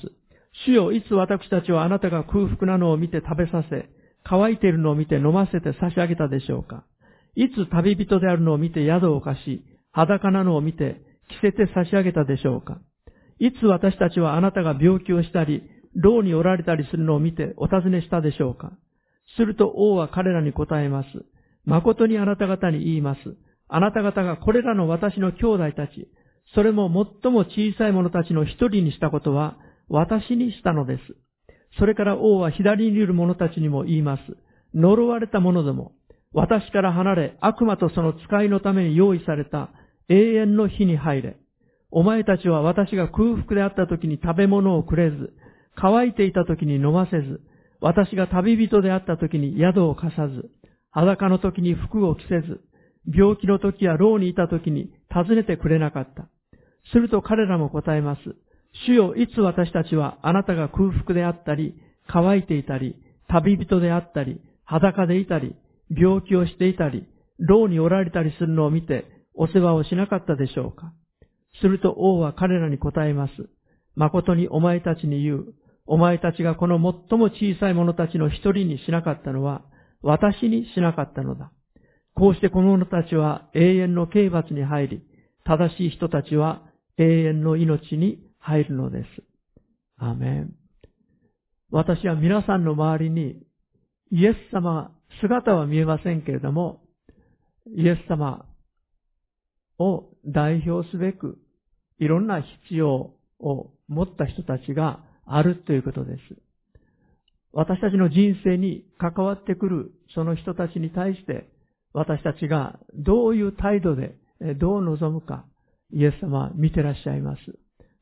[0.65, 3.89] 主よ、いつ私たちはあなたが空腹なのを見て食べさせ、
[4.23, 6.85] 乾いているのを見て飲ませて差し上げたでしょうか。
[7.35, 12.79] いつ旅人であるのを見て宿を貸し、裸なのを見て着せて差し上げたでしょうか。
[13.39, 15.63] いつ私たちはあなたが病気をしたり、
[15.95, 18.71] 牢におられたりするのを見てお尋ねしたでしょうか。
[19.37, 21.07] すると王は彼らに答えます。
[21.65, 23.19] 誠にあなた方に言います。
[23.67, 26.09] あなた方がこれらの私の兄弟たち、
[26.55, 26.89] それも
[27.23, 29.57] 最も小さい者たちの一人にしたことは、
[29.89, 31.01] 私にしたのです。
[31.79, 34.21] それから王は左にいる者たちにも言います。
[34.75, 35.93] 呪われた者ども、
[36.33, 39.69] 私から離れ、悪魔とその使いのために用意された
[40.09, 41.37] 永遠の火に入れ。
[41.91, 45.33] お前たちは私が空腹であった時に食べ物をくれず、
[45.75, 47.41] 乾いていた時に飲ませず、
[47.79, 50.49] 私が旅人であった時に宿を貸さず、
[50.91, 52.61] 裸の時に服を着せず、
[53.13, 56.27] 病気の時や牢にいた時に尋ねてくれなかった。
[56.91, 58.21] すると彼らも答えます。
[58.87, 61.75] 主よ、いつ私たちはあなたが空腹であったり、
[62.07, 62.95] 乾いていたり、
[63.27, 65.55] 旅人であったり、裸でいたり、
[65.89, 67.05] 病気をしていたり、
[67.39, 70.93] 牢におられたりするのを見て、お世話をしなかったでしょうか？
[71.61, 73.33] すると王は彼らに答えます。
[73.95, 75.53] 誠にお前たちに言う。
[75.85, 76.75] お前たちがこの
[77.09, 79.63] 最も小さい者たちの一人にしなかったのは、
[80.01, 81.51] 私にしなかったのだ。
[82.15, 85.03] こうしてこの者たちは永遠の刑罰に入り、
[85.45, 86.63] 正しい人たちは
[86.97, 89.05] 永遠の命に入るのです。
[89.97, 90.53] アメン。
[91.71, 93.35] 私は皆さんの周りに
[94.11, 94.91] イエス様、
[95.21, 96.81] 姿は見えませんけれども、
[97.75, 98.45] イエス様
[99.83, 101.37] を代表すべく
[101.99, 106.19] いろんな必要を持った人たちがあるということです。
[107.51, 111.47] 私たちの人生に関わってくるその人たちに対して
[111.93, 114.15] 私たちがどういう態度で
[114.57, 115.45] どう望むか
[115.93, 117.39] イエス様は見てらっしゃいます。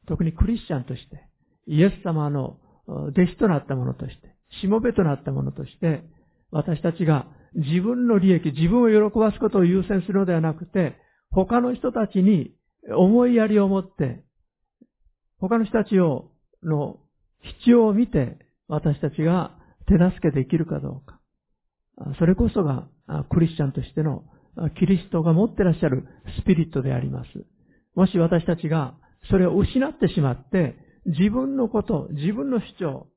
[0.07, 1.27] 特にクリスチャンとして、
[1.67, 6.03] イエス様の弟子となったものとして、しもべとなったものとして、
[6.51, 10.95] 私たちが自分の利益、自分を喜ばすことを優先するのではなくて、
[11.31, 12.53] 他の人たちに
[12.95, 14.23] 思いやりを持って、
[15.39, 16.31] 他の人たちを、
[16.63, 16.99] の
[17.41, 21.19] 必要を見て、私たちが手助けできるかどうか。
[22.19, 22.87] それこそが
[23.29, 24.23] クリスチャンとしての
[24.79, 26.07] キリストが持ってらっしゃる
[26.39, 27.29] スピリットであります。
[27.95, 28.95] もし私たちが
[29.29, 33.07] それを失ってしまって、自分のこと、自分の主張、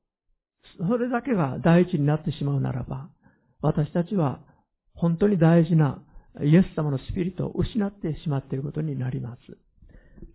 [0.87, 3.09] それだけが第一になってしまうならば、
[3.61, 4.39] 私たちは
[4.93, 6.01] 本当に大事な
[6.43, 9.57] イエス様のスピリットを失ってしまっていることになります。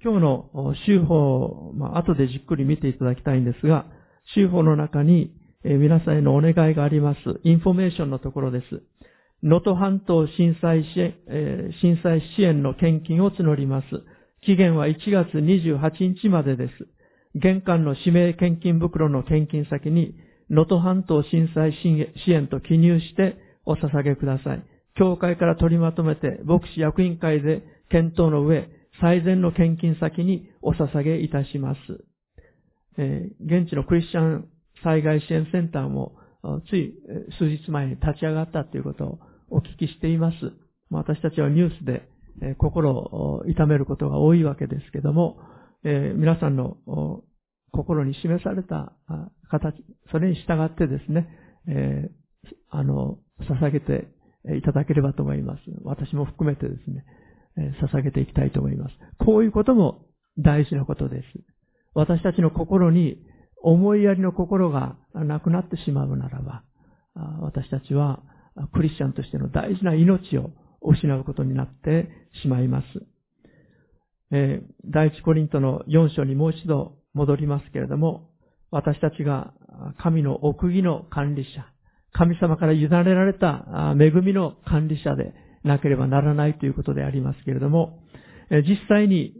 [0.02, 3.86] 今日の修法、まあ、後でじっくり見ていただきたいんですが、
[4.34, 5.32] 修法の中に、
[5.62, 7.18] 皆さんへのお願いがあります。
[7.44, 8.82] インフォメーションのところです。
[9.42, 13.86] 能登半島震災支援、震災支援の献金を募ります。
[14.42, 16.88] 期限は1月28日までです。
[17.34, 20.14] 玄関の指名献金袋の献金先に、
[20.48, 23.36] 能登半島震災支援と記入して
[23.66, 24.64] お捧げください。
[24.96, 28.68] 教会から取りまとめて、牧師役員会で検討の上、
[29.00, 31.78] 最善の献金先にお捧げいたします。
[32.98, 34.48] えー、現地のクリスチャン
[34.82, 36.16] 災害支援センターも、
[36.68, 36.94] つい
[37.38, 39.18] 数日前に立ち上がったということを
[39.50, 40.36] お聞きしています。
[40.90, 42.08] 私たちはニュースで
[42.56, 45.38] 心を痛めることが多いわけですけども、
[45.84, 46.78] えー、皆さんの
[47.72, 48.92] 心に示された
[49.50, 51.28] 形、それに従ってですね、
[51.68, 54.08] えー、あの、捧げて
[54.56, 55.60] いただければと思います。
[55.82, 57.04] 私も含めてですね、
[57.82, 58.94] 捧げていきたいと思います。
[59.18, 60.06] こういうことも
[60.38, 61.24] 大事なことです。
[61.94, 63.18] 私たちの心に
[63.62, 66.64] 思いやりの心がなくなってしまうならば、
[67.40, 68.22] 私たちは
[68.72, 70.50] クリスチャンとしての大事な命を
[70.82, 72.08] 失うことになって
[72.42, 72.86] しまいます。
[74.32, 78.30] えー、第一コリントの4章にもう一度戻りますけれども、
[78.70, 79.52] 私たちが
[79.98, 81.66] 神の奥義の管理者、
[82.12, 85.32] 神様から委ねられた恵みの管理者で
[85.64, 88.00] なければならないということでありますけれども、
[88.50, 89.34] 実際に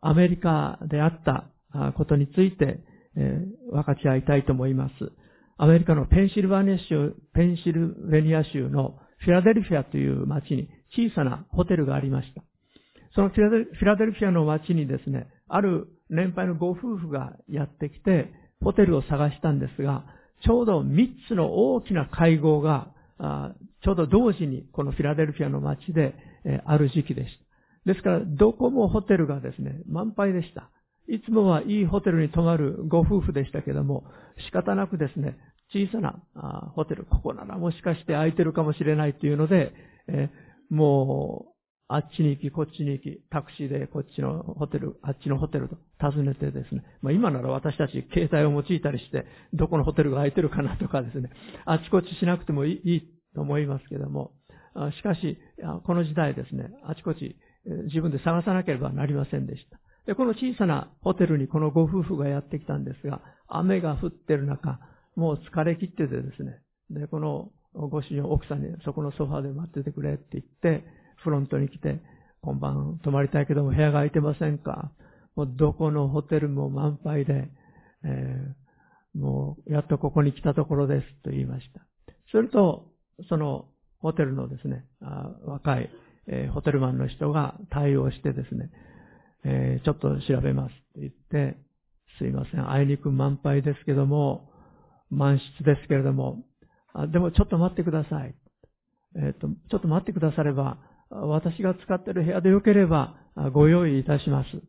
[0.00, 1.50] アメリカであった
[1.92, 2.80] ことについて
[3.14, 4.92] 分かち合いたいと思います。
[5.56, 12.42] アメリカのペンシルバニア州、ペンシルベニア州のフィラデルフィアという町に小さなホテルがありました。
[13.16, 13.40] そのフィ
[13.84, 18.32] ラデルフィアの町にですね、ある年配のご夫婦がやってきて、
[18.62, 20.04] ホテルを探したんですが、
[20.44, 22.88] ちょうど3つの大きな会合が、
[23.82, 26.14] ちょうど同時にこのフィラデルフィアの町で、
[26.64, 27.38] ある時期でし
[27.84, 27.92] た。
[27.92, 30.70] ですから、どこもホテルがですね、満杯でした。
[31.08, 34.04] いつもはいいホテルに泊まるご夫婦でしたけども、
[34.46, 35.38] 仕方なくですね、
[35.72, 36.22] 小さな
[36.74, 39.72] ホテル、ここならもしかして空いてるかもしれないというので、
[40.70, 41.57] もう、
[41.90, 49.24] あっちに行き、こっちに行き、タクシーでこっちのホテル、あっちのホテルと訪ねてですね、まあ今なら私たち携帯を用いたりして、
[49.54, 51.30] どこのホテルが空いてるかなとかですね、
[51.64, 53.02] あちこちしなくてもいい
[53.34, 54.32] と思いますけども、
[54.98, 55.38] しかし、
[55.84, 57.36] この時代ですね、あちこち
[57.86, 59.78] 自分で探さなければなりませんでした。
[60.06, 64.78] で、この小さなホテルにこのご夫婦がやってきたんですが、雨が降ってる中、
[65.16, 66.60] もう疲れ切っててですね。
[66.90, 70.84] で、このご主人、奥さんにそこのソファで待っててくれって言って、
[71.22, 72.00] フロントに来て、
[72.42, 74.92] 今晩泊まりたいけども部屋が空いてませんか
[75.34, 77.48] もうどこのホテルも満杯で、
[78.04, 81.80] えー、もう、やっとここに来たところですと言いました。
[82.30, 82.86] すると、
[83.28, 83.66] その
[84.00, 85.90] ホテルのですね、あ若い、
[86.26, 88.70] えー、ホテルマンの人が対応してですね、
[89.44, 91.56] えー、ちょっと調べますと言って、
[92.18, 94.50] すいません、あいにく満杯ですけども、
[95.10, 96.44] 満室ですけれども、
[96.92, 98.34] あでもちょっと待ってください。
[99.16, 100.78] えっ、と、ちょっと待ってくだされば、
[101.10, 103.16] 私が使っている部屋でよければ
[103.52, 104.50] ご用意いたします。
[104.50, 104.60] と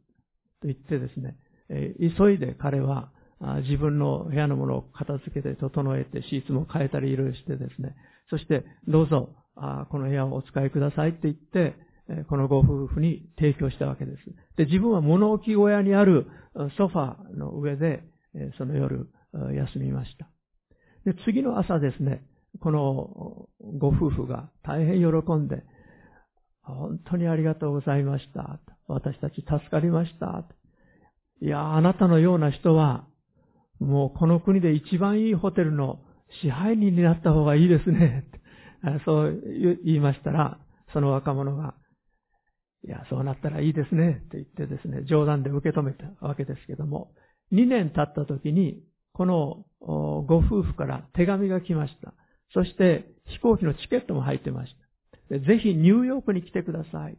[0.63, 1.37] 言ってですね、
[2.17, 3.11] 急いで彼は
[3.63, 7.95] 自分の部屋のものを片付けて整えてシーツも変えたりいろいろしてですね、
[8.29, 9.29] そしてどうぞ
[9.89, 11.75] この部屋をお使いくださいって言って、
[12.27, 14.17] このご夫婦に提供したわけです。
[14.57, 16.25] で、自分は物置小屋にある
[16.77, 18.03] ソファーの上で、
[18.57, 20.27] その夜休みました。
[21.05, 22.25] で、次の朝ですね、
[22.61, 23.47] この
[23.77, 25.63] ご夫婦が大変喜んで、
[26.75, 28.59] 本当にありがとうございました。
[28.87, 30.45] 私たち助かりました。
[31.41, 33.07] いや、あなたのような人は、
[33.79, 35.99] もうこの国で一番いいホテルの
[36.41, 38.25] 支配人になった方がいいですね。
[39.05, 39.41] そう
[39.83, 40.59] 言いましたら、
[40.93, 41.75] その若者が、
[42.83, 44.21] いや、そうなったらいいですね。
[44.25, 47.11] って言ってですね、冗談で受け止めたわけですけども、
[47.51, 48.81] 2年経った時に、
[49.13, 52.13] このご夫婦から手紙が来ました。
[52.53, 54.88] そして飛行機のチケットも入ってました。
[55.29, 57.17] ぜひニューヨークに来てください。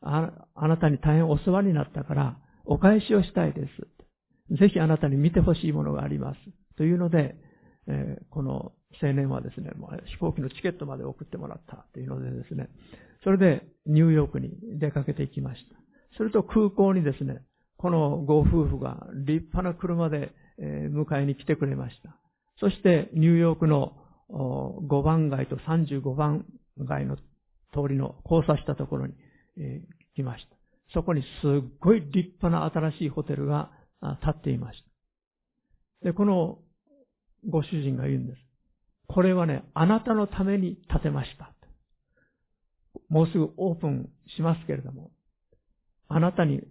[0.00, 3.62] ああなたに大変お世話になったからお返しをしたいで
[4.50, 4.56] す。
[4.58, 6.38] ぜひあなたに見てほしいものがあります。
[6.76, 7.36] というので、
[7.86, 8.72] えー、この
[9.02, 9.70] 青年はですね、
[10.06, 12.68] 飛行機のチケットまで送ってもらったというのでですね、
[13.24, 15.76] それでニューヨークに出かけていきました。
[16.16, 17.42] すると空港にですね、
[17.76, 22.16] このご夫婦が立派な車で迎えに来てくれました。
[22.60, 23.92] そしてニューヨークの
[24.30, 26.44] 5番街と35番
[26.76, 27.16] 街の
[27.72, 29.14] 通りの交差したところに
[30.14, 30.56] 来ました。
[30.94, 31.28] そこにすっ
[31.80, 33.70] ごい立派な新しいホテルが
[34.22, 34.82] 建っていまし
[36.02, 36.06] た。
[36.06, 36.58] で、この
[37.48, 38.38] ご主人が言うんです。
[39.06, 41.52] これはね、あなたのために建てました。
[43.08, 45.10] もうすぐオープンしますけれども、
[46.08, 46.62] あなたに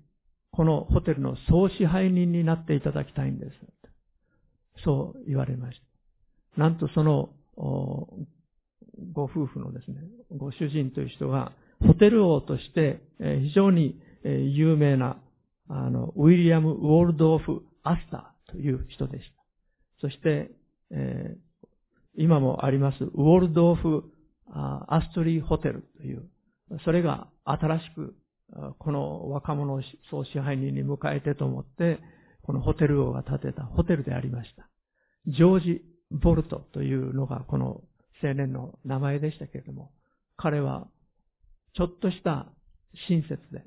[0.51, 3.51] このホテルの総支配人になっていただきたいんです。
[4.83, 5.79] そう言われまし
[6.55, 6.61] た。
[6.61, 7.29] なんとその
[9.13, 9.97] ご夫婦のですね、
[10.35, 11.51] ご主人という人が、
[11.85, 15.21] ホテル王として非常に有名な、
[15.69, 19.43] あの、ウィリアム・ウォールドーフ・アスターという人でした。
[20.01, 20.51] そして、
[20.91, 21.37] えー、
[22.15, 24.03] 今もあります、ウォルドーフ・
[24.49, 26.29] アストリーホテルという、
[26.85, 28.15] それが新しく、
[28.79, 31.99] この若者を総支配人に迎えてと思って、
[32.43, 34.69] このホテル王が建てたホテルでありました。
[35.27, 35.81] ジョージ・
[36.11, 37.81] ボルトというのがこの
[38.23, 39.91] 青年の名前でしたけれども、
[40.35, 40.87] 彼は
[41.75, 42.47] ちょっとした
[43.07, 43.63] 親切で、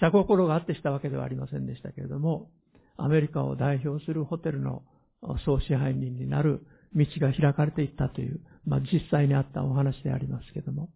[0.00, 2.50] 下心があってしたわけではありませんでしたけれども、
[2.96, 4.82] アメリカを代表するホテルの
[5.44, 10.90] 総支配人になる道が開かれていったという、まあ、実際にあったお話でありますけれども、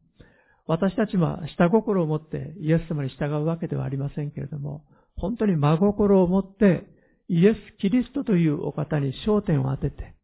[0.66, 4.84] 私たちは下心を持ってイエス様に従うわけではありませんけれども、
[5.16, 6.86] 本当に真心を持って
[7.28, 10.14] イエス・キリストというお方に焦点を当てて、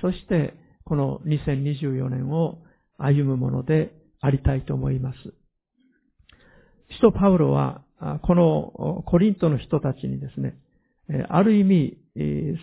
[0.00, 0.54] そして
[0.86, 2.58] この2024年を
[2.96, 5.18] 歩むものでありたいと思います。
[6.90, 7.82] 使徒パウロは、
[8.22, 10.56] このコリントの人たちにですね、
[11.28, 11.98] ある意味、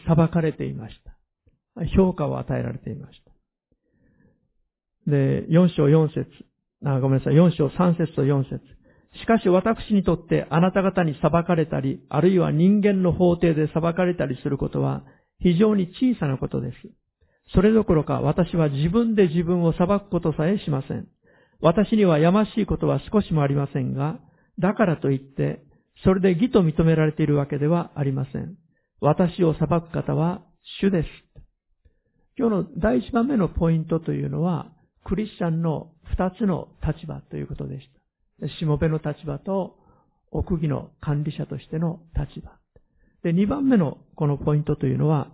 [0.08, 0.96] 裁かれていまし
[1.76, 1.86] た。
[1.98, 5.12] 評価を与えられていました。
[5.12, 6.26] で、4章4節
[6.86, 8.62] あ、ごめんなさい、4章3節と4節
[9.20, 15.04] しかし私にとってあなた方に裁かれたり、あるいは人間の法廷で裁かれたりすることは
[15.40, 16.76] 非常に小さなことです。
[17.54, 21.08] それどころか私は自分で自分を裁くことさえしません。
[21.62, 24.20] 私にはやましいことは少しもありませんが、
[24.60, 25.64] だからといって、
[26.04, 28.56] それで義と認められているわけではありません。
[29.00, 30.42] 私を裁く方は
[30.82, 31.08] 主です。
[32.38, 34.72] 今日の第一番目のポイントというのは、
[35.06, 37.88] クリスチャンの二つの立場ということでし
[38.42, 38.48] た。
[38.60, 39.78] しもべの立場と、
[40.32, 42.52] 奥義の管理者としての立場。
[43.24, 45.32] で、二番目のこのポイントというのは、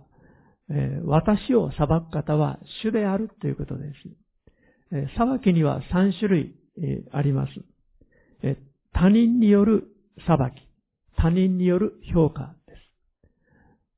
[1.04, 3.92] 私を裁く方は主であるということで
[4.92, 5.08] す。
[5.16, 6.54] 裁きには三種類、
[7.12, 7.52] あります、
[8.92, 9.88] 他人による
[10.26, 10.68] 裁き、
[11.16, 12.80] 他人による評価です。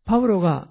[0.05, 0.68] パウロが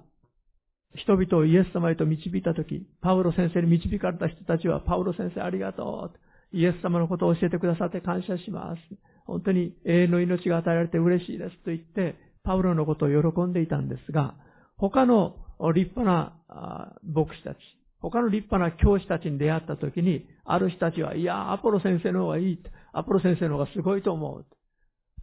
[0.95, 6.19] 人々をイエス様へと導いたとき、パウロ先生に導かれた人たちは、パウロ先生ありがとう。
[6.57, 8.79] イエス様のことを教えてくださって感謝します。
[9.25, 14.35] 本当に永遠の命が与えられて嬉しいですと言って、パウロのことを喜んでいたんですが、
[14.75, 15.37] 他の
[15.71, 17.57] 立派な牧師たち、
[18.01, 22.59] 他の立派な教師たちに出会った時に、ある人たちは、いや、アポロ先生の方がいい。
[22.93, 24.45] アポロ先生の方がすごいと思う。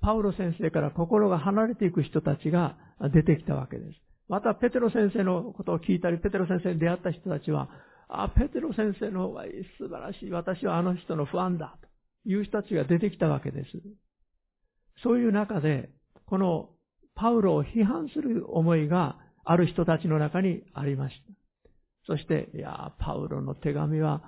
[0.00, 2.76] パウロ先生から心が離れていく人たちが
[3.12, 4.00] 出てきたわけです。
[4.28, 7.68] また、ペテロ先生のことを聞いたり、ペテロ先生に出会った人たちは、
[8.08, 10.30] あ、ペテロ先生の方がいい素晴らしい。
[10.30, 11.76] 私はあの人の不安だ。
[12.22, 13.70] という人たちが出てきたわけです。
[15.02, 15.90] そういう中で、
[16.26, 16.70] この
[17.14, 19.16] パウロを批判する思いが
[19.50, 21.16] ある人たちの中にありまし
[22.06, 22.12] た。
[22.12, 24.22] そして、いや、パウロの手紙は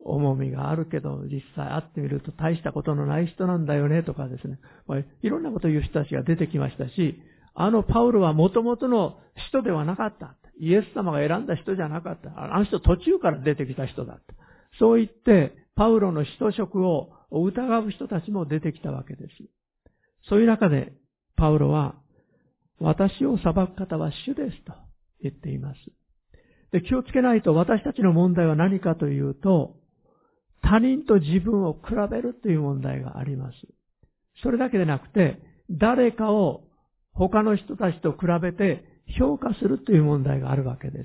[0.00, 4.58] 重みがあるけど、実際会ってみると大したことのない人なんだよね、とかですね。
[4.86, 7.20] まいろんなことを言う人たちが出てきましたし、
[7.54, 10.34] あのパウロは元々の人ではなかった。
[10.58, 12.30] イエス様が選んだ人じゃなかった。
[12.54, 14.34] あの人途中から出てきた人だった。
[14.78, 19.30] そう言って、パウロの使徒職を疑う人たちも出てきたわけです。
[20.28, 20.92] そういう中で、
[21.36, 21.96] パウロは、
[22.80, 24.72] 私を裁く方は主ですと
[25.22, 25.78] 言っています。
[26.72, 29.76] で気をつけないと私たちの問題は何かというと、
[30.62, 33.56] 他人と自分を比べるという問題があります。
[34.42, 36.64] それだけでなくて、誰かを
[37.12, 38.84] 他の人たちと比べて
[39.18, 41.04] 評価するという問題があるわけで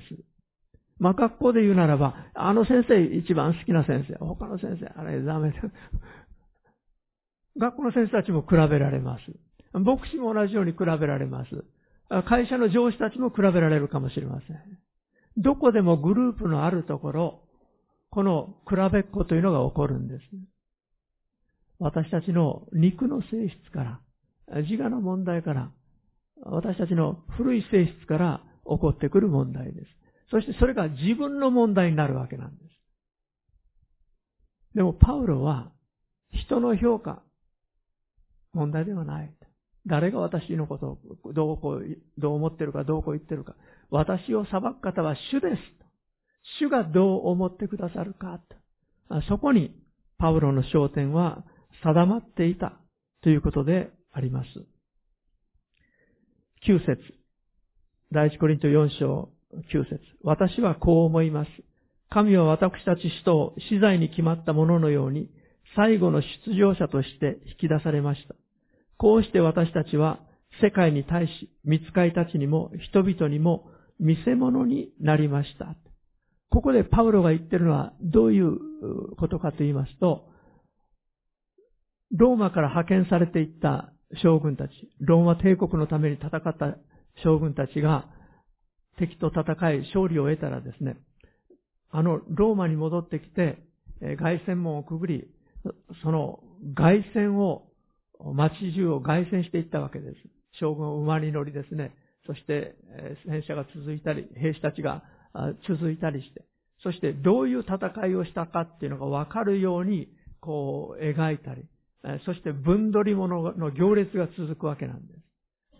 [0.98, 5.62] まあ、学校で言うならば、あの先生一番好きな先生、他の先生、あれダメだ。
[7.56, 9.22] 学校の先生たちも比べられます。
[9.72, 11.64] 牧師も同じように比べられます。
[12.24, 14.56] 会社の上司たちも比べられるかもしれません。
[15.36, 17.42] どこでもグループのあるところ、
[18.10, 20.22] この比べっこというのが起こるんです。
[21.78, 24.00] 私たちの肉の性質か
[24.48, 25.70] ら、自我の問題から、
[26.42, 29.86] 私たちの古い性質から起こってくる問題です。
[30.30, 32.70] そしてそれが自分の問題になるわけなんです。
[34.74, 35.72] でもパウロは
[36.32, 37.22] 人の評価、
[38.52, 39.34] 問題ではない。
[39.86, 41.84] 誰が私のことをどうこう、
[42.18, 43.54] どう思ってるか、どうこう言ってるか。
[43.90, 45.62] 私を裁く方は主です。
[46.58, 48.40] 主がどう思ってくださるか。
[49.28, 49.74] そこに
[50.18, 51.44] パウロの焦点は
[51.82, 52.78] 定まっていた
[53.22, 54.48] ということであります。
[56.66, 56.98] 9節
[58.12, 59.30] 第一コリント4章
[59.72, 61.50] 9節私はこう思います。
[62.10, 65.30] 神は私たち人を死罪に決まったもののように
[65.76, 68.34] 最後の出場者として引き出されました。
[69.00, 70.20] こうして私たちは
[70.62, 73.64] 世界に対し、見つかいたちにも人々にも
[73.98, 75.74] 見せ物になりました。
[76.50, 80.26] ここでパウロが言ってるのはどういうことかと言いますと、
[82.14, 83.90] ローマから派遣されていった
[84.22, 86.76] 将軍たち、ローマ帝国のために戦った
[87.24, 88.06] 将軍たちが
[88.98, 89.42] 敵と戦
[89.72, 90.98] い勝利を得たらですね、
[91.90, 93.62] あのローマに戻ってきて、
[94.18, 95.26] 外戦門をくぐり、
[96.02, 96.40] その
[96.74, 97.69] 外戦を、
[98.34, 100.16] 街中を外戦していったわけです。
[100.58, 101.94] 将軍を馬に乗りですね、
[102.26, 102.76] そして
[103.26, 105.02] 戦車が続いたり、兵士たちが
[105.68, 106.44] 続いたりして、
[106.82, 110.08] そしてどういう戦いをしたかっていうのがわかるように、
[110.40, 111.64] こう描いたり、
[112.24, 115.14] そして分取り物の行列が続くわけなんで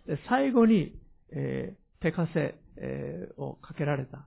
[0.05, 0.07] す。
[0.07, 0.93] で最後に、
[1.33, 4.27] えー、手枷、えー、をかけられた。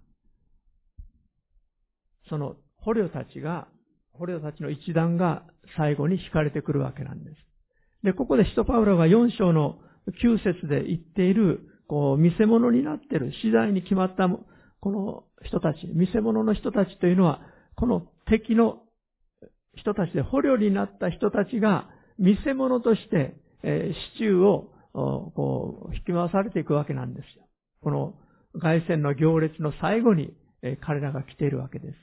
[2.30, 3.68] その捕虜たちが、
[4.14, 5.43] 捕虜たちの一団が
[5.78, 7.38] 最後に惹かれてくるわけなんです。
[8.04, 9.80] で、ここで使徒パウロが4章の
[10.22, 14.28] 9節で言っている、こう、見せ物になっている、次第に決まった
[14.84, 17.41] この人たち、見せ物の人たちというのは、
[17.76, 18.84] この敵の
[19.76, 21.89] 人たちで捕虜になった人たちが
[22.20, 27.47] 見せ物として、えー、支柱をこう引き回されていくわけなんですよ。
[27.82, 28.14] この
[28.56, 31.93] 外戦の行列の最後に、えー、彼らが来ているわけです。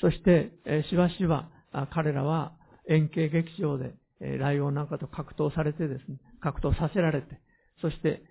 [0.00, 1.50] そして、えー、しばしば
[1.92, 2.52] 彼らは
[2.88, 3.94] 円形劇場で、
[4.38, 7.40] ライオンなんかと格闘されてですね、格闘させられて、
[7.80, 8.22] そして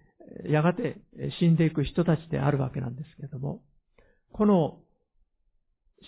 [0.47, 1.01] やがて
[1.39, 3.61] 死んでいく人たちであるわけなんですけれども、
[4.31, 4.79] この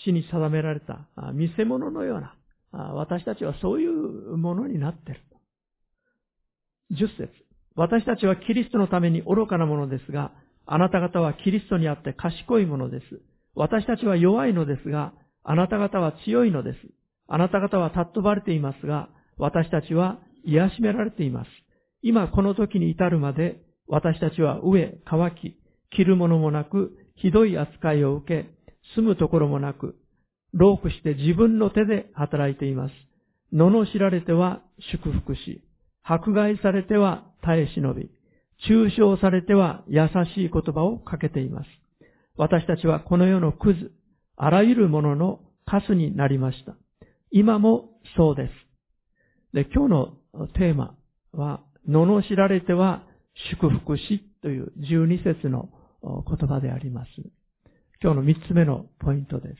[0.03, 2.35] 死に定められた見せ物のような
[2.93, 5.21] 私たちはそういうものになっている。
[6.91, 7.29] 十節
[7.75, 10.31] 私たちはキリストのために愚かなものですが、
[10.65, 13.21] あなた方はキリストにあって賢いものです。
[13.53, 15.13] 私たちは弱いのですが、
[15.43, 16.77] あなた方は強いのです。
[17.27, 21.49] あなた方は尊ばれていますが、私たちは癒しめられています。
[22.01, 25.55] 今この時に至るまで、私たちは飢え、乾き、
[25.91, 28.49] 着るものもなく、ひどい扱いを受け、
[28.95, 29.95] 住むところもなく、
[30.53, 32.93] 労苦して自分の手で働いています。
[33.53, 34.61] 罵られては
[34.91, 35.63] 祝福し、
[36.03, 38.09] 迫害されては耐え忍び、
[38.69, 41.67] 抽象されては優しい言葉をかけています。
[42.37, 43.91] 私たちはこの世のクズ、
[44.37, 46.75] あらゆるもののカスになりました。
[47.31, 48.64] 今もそうです。
[49.55, 50.95] で、今日のテーマ
[51.31, 53.03] は、罵られては
[53.53, 55.69] 祝福しという12節の
[56.03, 57.07] 言葉であります。
[58.03, 59.55] 今日の3つ目のポイントです。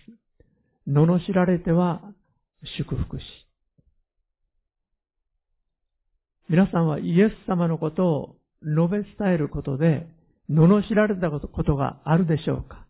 [0.91, 2.01] 罵られては
[2.77, 3.23] 祝福し。
[6.49, 10.07] 皆さんはイエス様のことを述べ伝えることで、
[10.51, 12.85] 罵られたことがあるでしょうか？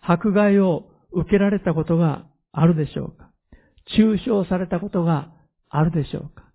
[0.00, 3.30] 迫害を受けられたことがあるでしょうか？
[3.98, 5.30] 中傷されたことが
[5.68, 6.45] あるでしょうか？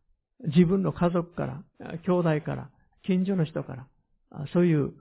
[0.48, 1.64] 自分の家族から、
[2.06, 2.70] 兄弟から、
[3.04, 3.88] 近所の人から、
[4.54, 4.94] そういう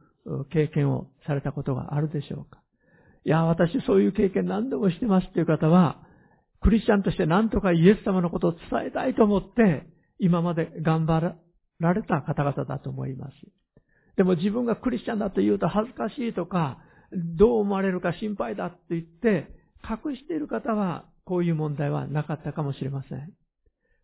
[0.51, 2.61] 経験をされたことがあるでしょうか
[3.25, 6.03] いや、私そういう経験何度もしてますっていう方は、
[6.61, 9.87] クリスチャンとして何とかイエス様のことを伝えたいと思って、
[10.19, 11.35] 今まで頑張
[11.79, 13.33] られた方々だと思います。
[14.17, 16.79] でも自分がクリスチャンだと言うと恥ずかしいとか、
[17.13, 19.49] どう思われるか心配だって言って、
[19.83, 23.33] 隠している方は、こういう問題はなかったかもしれません。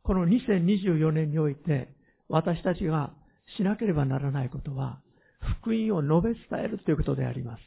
[0.06, 1.88] この2024年において、
[2.28, 3.12] 私たちが
[3.58, 5.00] しなければならないことは、
[5.60, 7.62] 福音を述べ伝えるということであります。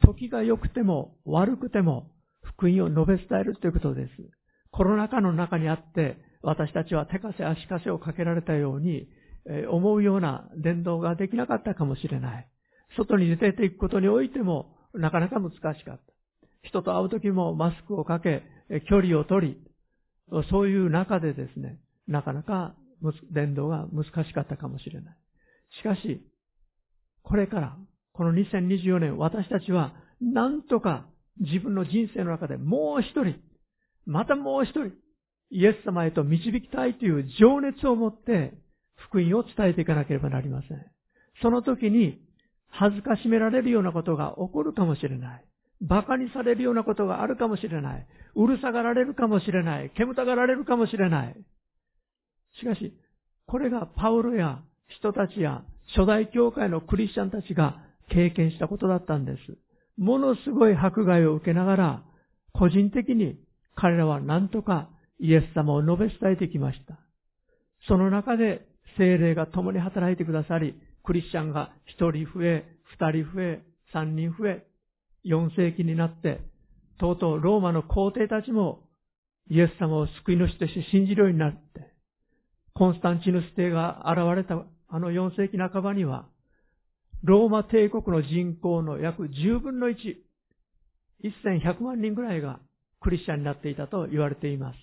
[0.00, 2.10] 時が良くても悪くても
[2.42, 4.10] 福音を述べ伝えるということです。
[4.70, 9.06] コロナ禍の中にあって、私たちは手かせ足かせをかけられたように、
[9.46, 12.48] え思うような伝道ができなかったかもしれない。
[12.96, 16.00] 外に出ていくことにおいてもなかなか難しかった。
[16.62, 18.42] 人と会う時もマスクをかけ、
[18.88, 19.73] 距離を取り、
[20.50, 22.74] そういう中でですね、なかなか
[23.32, 25.16] 伝道が難しかったかもしれない。
[25.80, 26.22] しかし、
[27.22, 27.76] これから、
[28.12, 31.06] この2024年、私たちは、なんとか
[31.40, 33.36] 自分の人生の中でもう一人、
[34.06, 34.92] またもう一人、
[35.50, 38.54] イエス様へと導きたいという情熱を持って、
[38.96, 40.86] 福音を伝えていかなければなりません。
[41.42, 42.20] その時に、
[42.68, 45.44] 恥ずかしめられるようなことが起こるかもしれない。
[45.80, 48.06] 馬鹿にされるようなことがあるかもしれない。
[48.36, 49.90] うるさがられるかもしれない。
[49.96, 51.36] 煙たがられるかもしれない。
[52.60, 52.94] しかし、
[53.46, 55.62] これがパウロや人たちや
[55.94, 59.38] 初代教会のクリスチャンたちが経験したことだったんです。
[59.96, 62.02] ものすごい迫害を受けながら、
[62.52, 63.38] 個人的に
[63.74, 66.98] 彼らは何とかイエス様を述べ伝えてきました。
[67.86, 68.66] その中で
[68.96, 70.74] 精霊が共に働いてくださり、
[71.04, 73.62] クリスチャンが一人増え、二人増え、
[73.92, 74.66] 三人増え、
[75.22, 76.40] 四世紀になって、
[77.04, 78.80] とうとうローマの皇帝たちも
[79.50, 81.92] イエス様を救い主として信じるようになって、
[82.72, 86.26] コンスタンチヌス帝が現れたあの4世紀半ばには、
[87.22, 89.94] ローマ帝国の人口の約10分の1、
[91.44, 92.58] 1100万人ぐらいが
[93.00, 94.76] クリスチャンになっていたと言われています。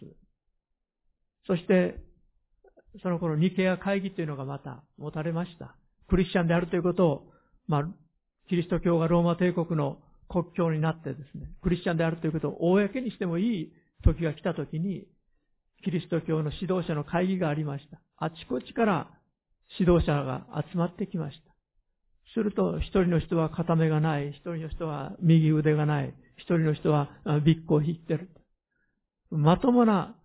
[1.48, 1.96] そして、
[3.02, 5.76] その頃ニケア会議というのがまた持たれました。
[6.08, 7.32] クリスチャンであるということを、
[7.68, 7.84] まあ、
[8.48, 9.98] キリスト教がローマ帝国の
[10.32, 13.74] 国境になってですね、クリスチャンであるということを公にしてもいい
[14.04, 15.06] 時が来た時に、
[15.84, 18.00] キリスト教の指導者の会議がありました。
[18.18, 19.10] あちこちから
[19.78, 21.52] 指導者が集まってきました。
[22.34, 27.10] すると、一人の人は片目がない、一人の人は右腕がない、一人の人は
[27.44, 28.30] ビッグを引ってる。
[29.32, 30.16] まともな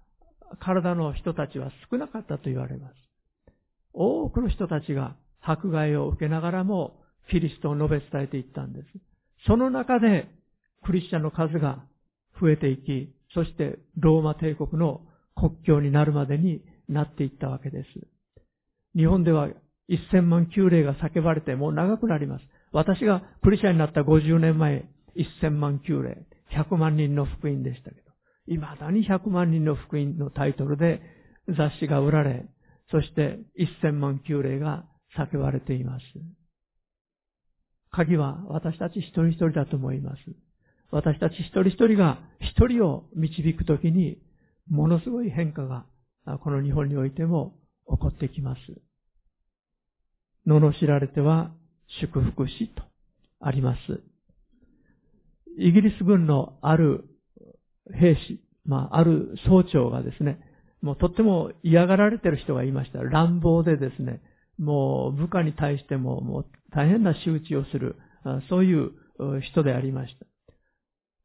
[0.60, 2.94] 体の人たちは少なかったと言われます。
[3.92, 8.86] 多くの人たちが迫害を受けながらもキリストを述べ伝えていったんです。
[9.46, 10.28] その中で
[10.84, 11.84] クリスチャンの数が
[12.40, 15.02] 増えていき、そしてローマ帝国の
[15.34, 17.86] 国境になるまでになっていったわけです。
[18.96, 19.48] 日本では
[19.88, 22.44] 1000万旧例が叫ばれてもう長くなります。
[22.72, 28.02] 私がクリスチャンになった50年前、1000万旧例、100万人の福音でしたけど、
[28.46, 31.00] 未だに100万人の福音のタイトルで
[31.48, 32.46] 雑誌が売られ、
[32.90, 33.38] そして
[33.82, 34.84] 1000万旧例が
[35.16, 36.04] 叫ばれています。
[37.96, 40.18] 鍵は私たち一人一人だと思います。
[40.90, 44.18] 私たち一人一人が一人を導くときに、
[44.68, 45.86] ものすごい変化が
[46.40, 47.54] この日本においても
[47.90, 48.60] 起こってきます。
[50.46, 51.50] 罵られては
[52.00, 52.82] 祝福しと
[53.40, 53.78] あります。
[55.58, 57.04] イギリス軍のある
[57.94, 60.38] 兵士、まあ、ある総長がですね、
[60.82, 62.98] もうとっても嫌がられてる人がいました。
[62.98, 64.20] 乱暴でですね、
[64.58, 67.96] もう部下に対してももう大変な仕打ちをする、
[68.48, 68.92] そういう
[69.42, 70.26] 人でありました。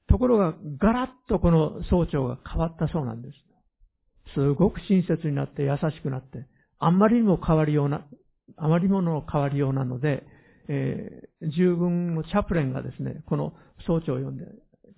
[0.07, 3.35] ところが、ガラッとこの総長が変わったそうなんです。
[4.35, 6.45] すごく親切になって優しくなって、
[6.79, 8.05] あんまりにも変わりような、
[8.57, 10.23] あまりもの変わりようなので、
[10.67, 13.53] えー、従軍のチャプレンがですね、この
[13.87, 14.45] 総長を呼んで、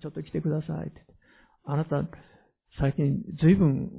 [0.02, 1.04] ちょっと来てくださいって。
[1.64, 2.02] あなた、
[2.78, 3.90] 最近随分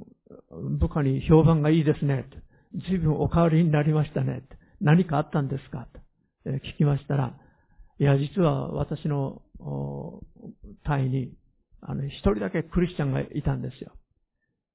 [0.78, 2.45] 部下に評判がいいですねって。
[2.88, 4.42] 随分お変わりになりましたね。
[4.80, 5.88] 何かあったんですか？
[6.44, 7.34] と聞きましたら、
[7.98, 9.42] いや、実は私の
[10.84, 11.32] 隊に、
[11.80, 13.92] あの、一人だけクリスチャンがいたんですよ。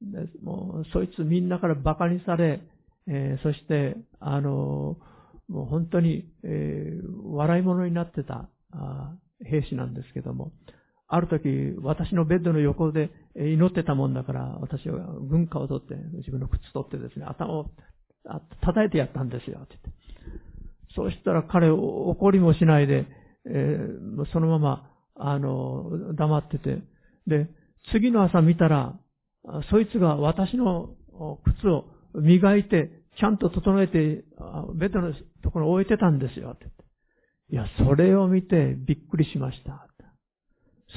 [0.01, 2.61] でもう、そいつみんなから馬鹿にされ、
[3.07, 4.97] えー、そして、あの、
[5.47, 8.49] もう本当に、えー、笑い物になってた
[9.45, 10.51] 兵士なんですけども、
[11.13, 17.65] ある時、私のベッドの横で祈ってたもんだから、私は軍歌を取って、自分の靴取ってですね、頭を
[18.61, 19.75] 叩いてやったんですよ、って
[20.95, 23.07] そうしたら彼怒りもしないで、
[23.45, 26.81] えー、そのまま、あの、黙ってて、
[27.27, 27.49] で、
[27.91, 28.97] 次の朝見たら、
[29.69, 30.91] そいつが私の
[31.59, 31.85] 靴を
[32.15, 32.89] 磨いて、
[33.19, 34.23] ちゃんと整えて、
[34.75, 36.51] ベッドのところに置いてたんですよ。
[36.51, 36.73] ってって
[37.51, 39.90] いや、それを見てびっくりしました。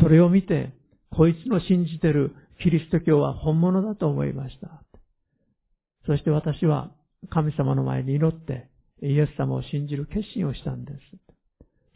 [0.01, 0.73] それを見て、
[1.11, 4.83] こいつの信じてるキリスト教は本物だと思いました。
[6.07, 6.91] そして私は
[7.31, 8.69] 神様の前に祈って、
[9.03, 10.99] イエス様を信じる決心をしたんです。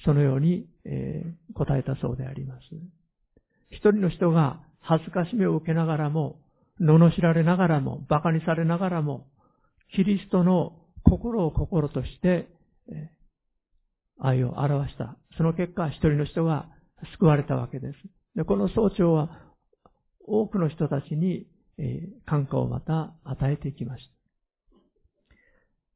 [0.05, 2.61] そのように、えー、答えたそうであります。
[3.71, 6.41] 一人の人が恥ずかしめを受けながらも、
[6.81, 9.27] 罵られながらも、馬鹿にされながらも、
[9.95, 12.49] キリストの心を心として、
[14.21, 15.17] 愛を表した。
[15.37, 16.69] その結果、一人の人が
[17.19, 17.95] 救われたわけです。
[18.35, 19.31] でこの総長は
[20.21, 21.47] 多くの人たちに、
[21.79, 24.19] えー、感化をまた与えていきました。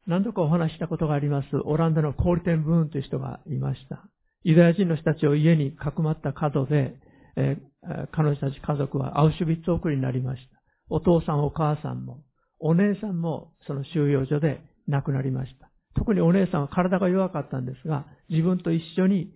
[0.07, 4.05] 何度かお話したことがあります、オランダのコールテンブーンという人がいました。
[4.43, 6.97] ユダヤ人の人たちを家にかくまった角で、
[7.37, 10.63] えー、彼女たち家族はアウシュビッツ送りになりました。
[10.91, 12.23] お父さんお母さんも、
[12.59, 15.71] お姉さんもその収容所で亡くなりました。
[15.95, 19.33] 特にお姉さんは体が弱かったんですが、自分と一緒に、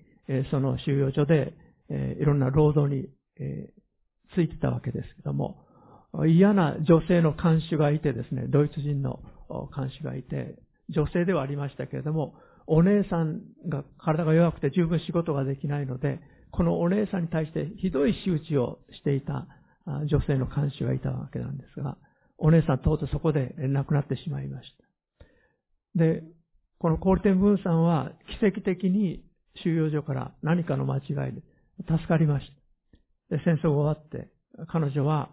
[0.51, 1.55] その収容所で、
[2.21, 3.09] いろんな労働に、
[3.39, 3.71] え
[4.35, 5.65] ついてたわけですけども、
[6.27, 9.21] 嫌な女性の看守がいてですね、ドイツ人の
[9.73, 10.59] 看守がいて、
[10.89, 12.35] 女性ではありましたけれども、
[12.67, 16.21] お姉さんが体が弱くて十分仕事ができないので、
[16.51, 19.47] このお姉さんに対してひどい仕打ちをしていた
[20.07, 21.97] 女性の看守がいたわけなんですが、
[22.39, 25.25] お姉さんとうとうそこで亡くなってしまいました。
[25.95, 26.23] で、
[26.79, 29.23] このコールテンブーンさんは奇跡的に
[29.63, 31.43] 収容所から何かの間違いで
[31.89, 32.47] 助かりまし
[33.31, 33.37] た。
[33.37, 34.29] で、戦争が終わって、
[34.69, 35.31] 彼女は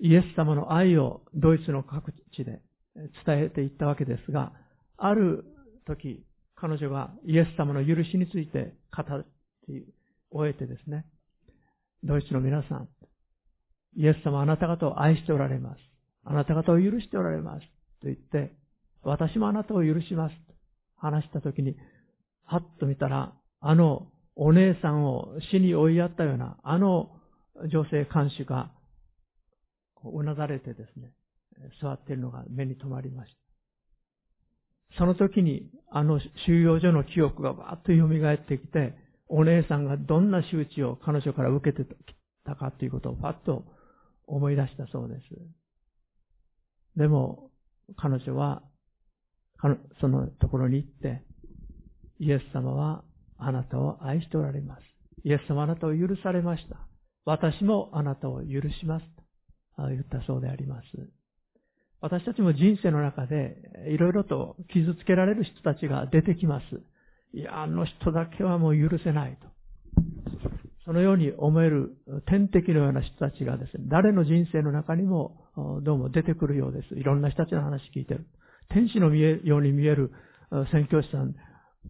[0.00, 2.60] イエス様の愛をドイツの各地で
[3.24, 4.52] 伝えていったわけですが、
[4.96, 5.44] ある
[5.86, 9.02] 時、彼女がイエス様の許しについて語
[9.68, 9.86] り
[10.30, 11.06] 終えてですね、
[12.04, 12.88] ドイツの皆さん、
[13.96, 15.78] イエス様あなた方を愛しておられます。
[16.24, 17.60] あなた方を許しておられます。
[18.00, 18.52] と言って、
[19.02, 20.34] 私もあなたを許します。
[20.96, 21.76] 話した時に、
[22.44, 23.32] はっと見たら、
[23.62, 27.10] あのお姉さんを死に追いやったような、あの
[27.72, 28.72] 女性看守が、
[30.04, 31.12] うなだれてですね、
[31.80, 33.32] 座っているのが目に留まりまし
[34.90, 34.98] た。
[34.98, 38.94] その時に、あの収容所の記憶がバーッと蘇ってきて、
[39.28, 41.96] お姉さんがどんな仕打ちを彼女から受けてき
[42.44, 43.64] たかということをパッと
[44.26, 45.20] 思い出したそうです。
[46.96, 47.50] でも、
[47.96, 48.62] 彼女は、
[50.00, 51.22] そのところに行って、
[52.18, 53.04] イエス様は
[53.46, 54.82] あなたを愛しておられます。
[55.24, 56.76] イエス様あなたを許されました。
[57.24, 59.06] 私もあなたを許します。
[59.76, 60.84] と言ったそうであります。
[62.00, 63.56] 私たちも人生の中で
[63.88, 66.64] いろいろと傷つけられる人たちが出てきます。
[67.32, 69.46] いや、あの人だけはもう許せないと。
[70.84, 75.46] そのように思える天敵のような人たちがですね、誰の人生の中にも
[75.82, 76.94] どうも出てくるようです。
[76.96, 78.26] いろんな人たちの話聞いてる。
[78.70, 80.10] 天使の見えように見える
[80.72, 81.36] 宣教師さん、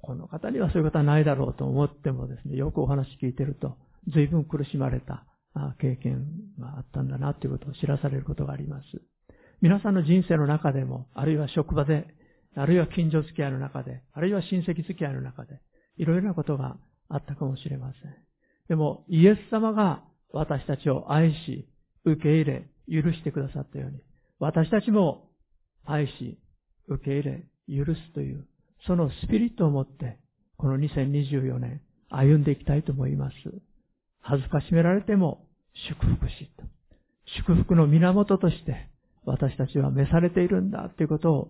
[0.00, 3.76] この方にはそういうことはないだろうと思ってもですね、よくお話聞いてると、
[4.12, 5.24] 随分苦しまれた
[5.78, 6.26] 経験
[6.58, 8.84] があったんだなということを知らされることがあります。
[9.60, 12.06] 皆さんの人生の中でも、あるいは職場で、
[12.56, 15.60] あるいは近所付き合いの中で、あるいは親戚付き合いの中で、
[15.96, 16.76] いろいろなことが
[17.08, 18.14] あったかもしれません。
[18.68, 21.68] でも、イエス様が私たちを愛し、
[22.04, 24.00] 受け入れ、許してくださったように、
[24.38, 25.30] 私たちも
[25.84, 26.38] 愛し、
[26.88, 28.46] 受け入れ、許すという、
[28.86, 30.18] そのスピリットを持って、
[30.56, 33.34] この2024年、歩んでいきたいと思います。
[34.20, 35.46] 恥ずかしめられても、
[35.88, 36.50] 祝福し、
[37.38, 38.88] 祝福の源として、
[39.24, 41.48] 私たちは召されているんだということを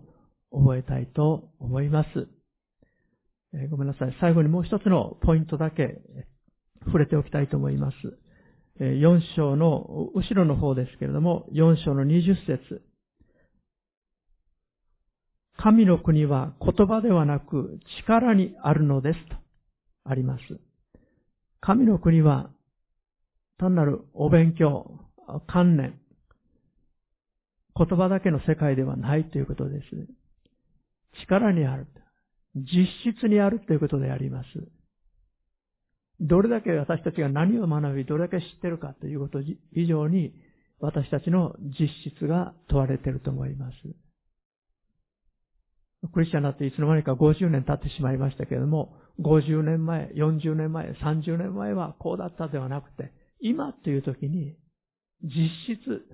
[0.51, 2.09] 覚えたいと思います。
[3.53, 4.15] えー、ごめんなさい。
[4.19, 6.01] 最後にもう一つのポイントだけ
[6.85, 7.95] 触れておきたいと思います。
[8.79, 12.81] 4章の後ろの方ですけれども、4章の20節
[15.63, 19.37] 神の国は言葉ではなく力にあるのですと
[20.03, 20.41] あります。
[21.61, 22.49] 神の国は
[23.57, 24.99] 単なるお勉強、
[25.47, 25.97] 観念、
[27.77, 29.85] 言葉だけの世界ではないということです。
[31.21, 31.87] 力にある。
[32.55, 34.47] 実質にあるということであります。
[36.19, 39.39] どれだけ私たちが何を学び、どれだけ知ってるかということ
[39.71, 40.33] 以上に、
[40.81, 43.75] 私たちの実質が問われていると思います。
[46.11, 54.55] クリスチャンになっていつの間にか50年経ってしまいましたけれども、50年前、40年前、30年前はこうだったではなくて、今という時に、
[55.23, 56.05] 実質、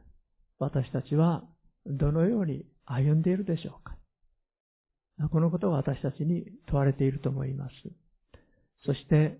[0.59, 1.43] 私たちは
[1.85, 3.95] どのように歩んでいるでしょうか
[5.27, 7.71] このことが私たちに問われていると思います。
[8.85, 9.37] そして、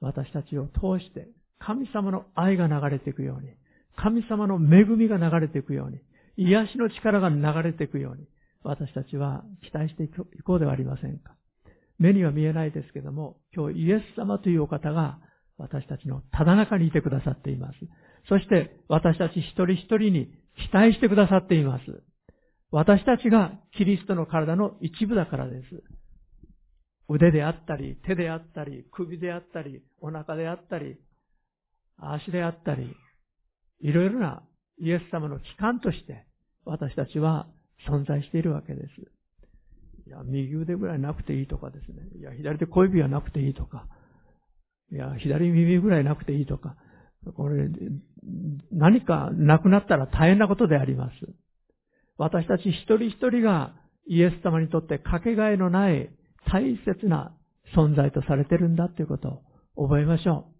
[0.00, 1.28] 私たちを通して、
[1.58, 3.50] 神様の愛が流れていくように、
[3.96, 5.98] 神様の恵みが流れていくように、
[6.36, 8.26] 癒しの力が流れていくように、
[8.64, 10.08] 私たちは期待してい
[10.42, 11.36] こうではありませんか。
[11.98, 15.18] 目には見えないですけども、今日イエス様というお方が
[15.58, 17.74] 私たちのただ中にいてくださっています。
[18.28, 21.84] そして私たち一人一人に期待してくださっています。
[22.70, 25.82] 私たちがキリストの体の一部だからです。
[27.08, 30.96] 腕であったり、手であったり、首であったり、お腹であったり、
[31.98, 32.96] 足であったり、
[33.80, 34.42] いろいろな
[34.78, 36.26] イエス様の機関として
[36.64, 37.46] 私たちは
[37.88, 38.86] 存在しているわけです。
[40.06, 42.02] いや、右腕ぐらいなくていいとかですね。
[42.18, 43.86] いや、左手小指はなくていいとか。
[44.92, 46.76] いや、左耳ぐらいなくていいとか。
[47.36, 47.68] これ、
[48.70, 51.14] 何かなくなったら大変なことであります。
[52.18, 53.74] 私たち一人一人が
[54.06, 56.10] イエス様にとってかけがえのない
[56.46, 57.34] 大切な
[57.74, 59.42] 存在とされてるんだということ
[59.74, 60.54] を覚えましょう。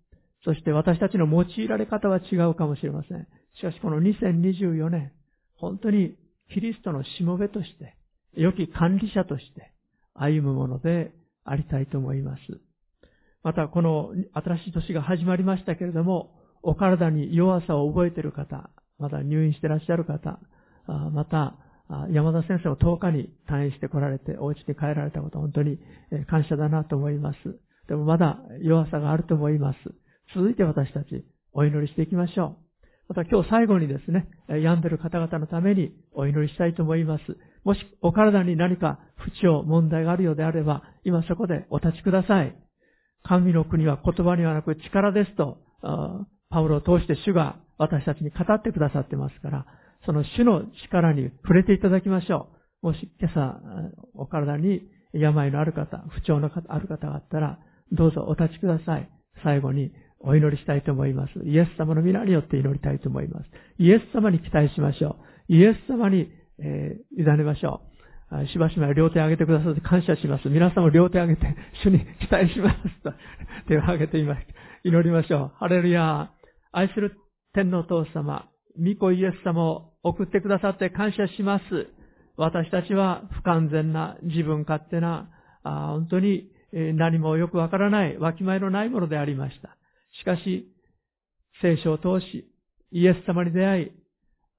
[0.44, 3.26] そして私たちの用いられ方は違うかもしれません。
[3.56, 5.12] しかしこの2024年、
[5.56, 6.16] 本当に
[6.52, 7.96] キリストのしもべとして、
[8.34, 9.72] 良き管理者として
[10.14, 11.12] 歩むもので
[11.44, 12.40] ありたいと思います。
[13.42, 20.38] また、この新しい年が始まりましたけれども、お体に弱さを覚えている方、また入院していらっしゃる方、
[20.86, 21.56] また、
[22.10, 25.78] 山田先生を10日に退院して来られて、お家に帰られたこと、本当に
[26.26, 27.36] 感謝だなと思います。
[27.88, 29.78] でもまだ弱さがあると思います。
[30.34, 32.63] 続いて私たち、お祈りしていきましょう。
[33.08, 37.22] また今日最後にですね、病んでる方々のためにお祈りしたいと思います。
[37.64, 42.56] もしお体に何か不調、問題があるようであれば、今そこでお立ちください。
[43.22, 45.58] 神の国は言葉にはなく力ですと、
[46.50, 49.66] パウロを通して主が私たちに語ってくださってますから、
[50.06, 52.48] その主の力に触れていただきましょ
[52.82, 52.86] う。
[52.88, 53.60] もし今朝、
[54.14, 54.82] お体に
[55.12, 57.58] 病のある方、不調のある方があったら、
[57.92, 59.08] どうぞお立ちください。
[59.42, 59.92] 最後に
[60.26, 61.32] お祈りしたいと思います。
[61.44, 63.46] イエス様の皆によって祈りたいと思います。
[63.78, 65.16] イエス様に期待しましょ
[65.48, 65.54] う。
[65.54, 67.94] イエス様に、えー、委ねましょう。
[68.48, 70.48] しばしば両手を挙げてくださって感謝します。
[70.48, 71.54] 皆さんも両手を挙げて、
[71.84, 73.12] 主に期待しますと、
[73.68, 74.46] 手を挙げています。
[74.82, 75.58] 祈りましょう。
[75.58, 76.30] ハレルヤ
[76.72, 77.12] 愛する
[77.52, 81.88] 天皇父様、御子イエス様を送ってくださって感謝します。
[82.36, 85.28] 私たちは不完全な、自分勝手な、
[85.62, 89.76] あ本当に何もよくわからない、わきまえのないものでありました。
[90.20, 90.68] しかし、
[91.62, 92.48] 聖書を通し、
[92.92, 93.90] イエス様に出会い、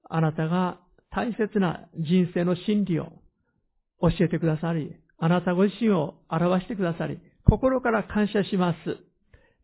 [0.08, 0.78] あなたが
[1.10, 3.06] 大切な人生の真理を
[4.00, 8.98] 教えてくださり、あなたご自身を表してくださり、心から感謝します。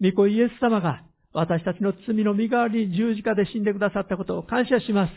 [0.00, 5.12] 御子イエス様が私たちの罪の身代わりに十字架で死んでくださったことを感謝します。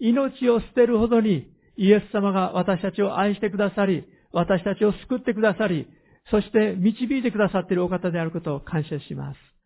[0.00, 5.86] 命を捨てるほどにイエス様が私たちを愛してくださり、私たちを救ってくださり、
[6.30, 9.57] そして導いてくださっているお方であることを感謝します。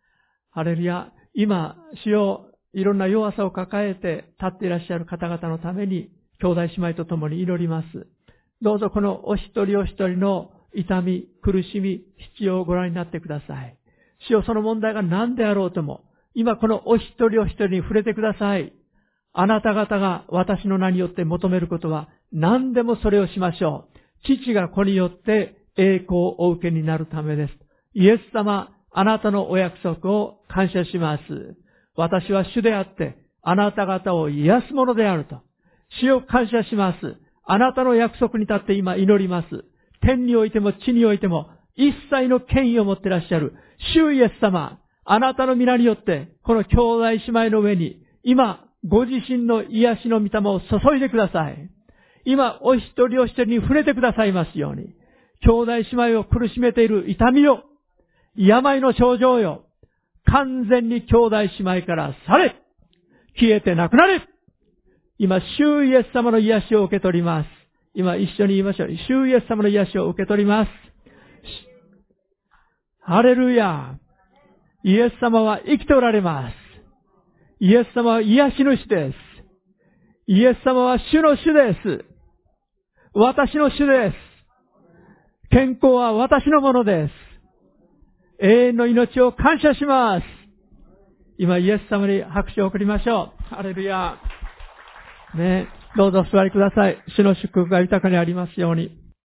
[0.53, 8.07] ハレルヤ、今、主よ、いろんな弱さを抱えて立っていらっしゃる方々のために、兄弟姉妹と共に祈ります。
[8.61, 12.03] どうぞこのお一人お一人の痛み、苦しみ、
[12.35, 13.77] 必要をご覧になってください。
[14.27, 16.03] 主よその問題が何であろうとも、
[16.35, 18.73] 今このお一人お一人に触れてください。
[19.33, 24.37] あなた方が私の名によって求めることは何でもそれをしましょう。
[24.37, 27.53] 父が子によって栄光をお受けになるためです。
[27.95, 31.21] イエス様、あなたのお約束を感謝します。
[31.95, 35.41] 私は主であって、あなた方を癒すものであると。
[36.01, 37.17] 主を感謝します。
[37.45, 39.47] あなたの約束に立って今祈ります。
[40.01, 43.53] 天においても地においても、一切の権威を持ってらっしゃる、
[43.95, 51.69] 主イエス様、あなたの皆によって、この兄弟姉妹の上に、今、ご自身の癒しの御霊を注いでください。
[52.25, 54.93] 今、お一人お一人に触れてくださいますように、
[55.41, 57.63] 兄弟姉妹を苦しめている痛みを、
[58.35, 59.65] 病の症状よ、
[60.25, 62.55] 完全に兄弟姉妹からされ、
[63.39, 64.27] 消えてなくなれ
[65.19, 67.49] 今、主イエス様の癒しを受け取ります。
[67.93, 68.89] 今、一緒に言いましょう。
[69.07, 70.69] 主イエス様の癒しを受け取ります。
[72.99, 73.97] ハレルヤ
[74.83, 76.55] イエス様は生きておられます。
[77.59, 79.15] イエス様は癒し主です。
[80.27, 82.05] イエス様は主の主です。
[83.13, 84.15] 私の主です。
[85.51, 87.22] 健康は私のものです。
[88.41, 90.23] 永遠の命を感謝します。
[91.37, 93.55] 今、イエス様に拍手を送りましょう。
[93.55, 94.17] アレルヤ。
[95.35, 96.97] ね、どうぞお座りください。
[97.15, 99.02] 主の祝福が豊かにありますように。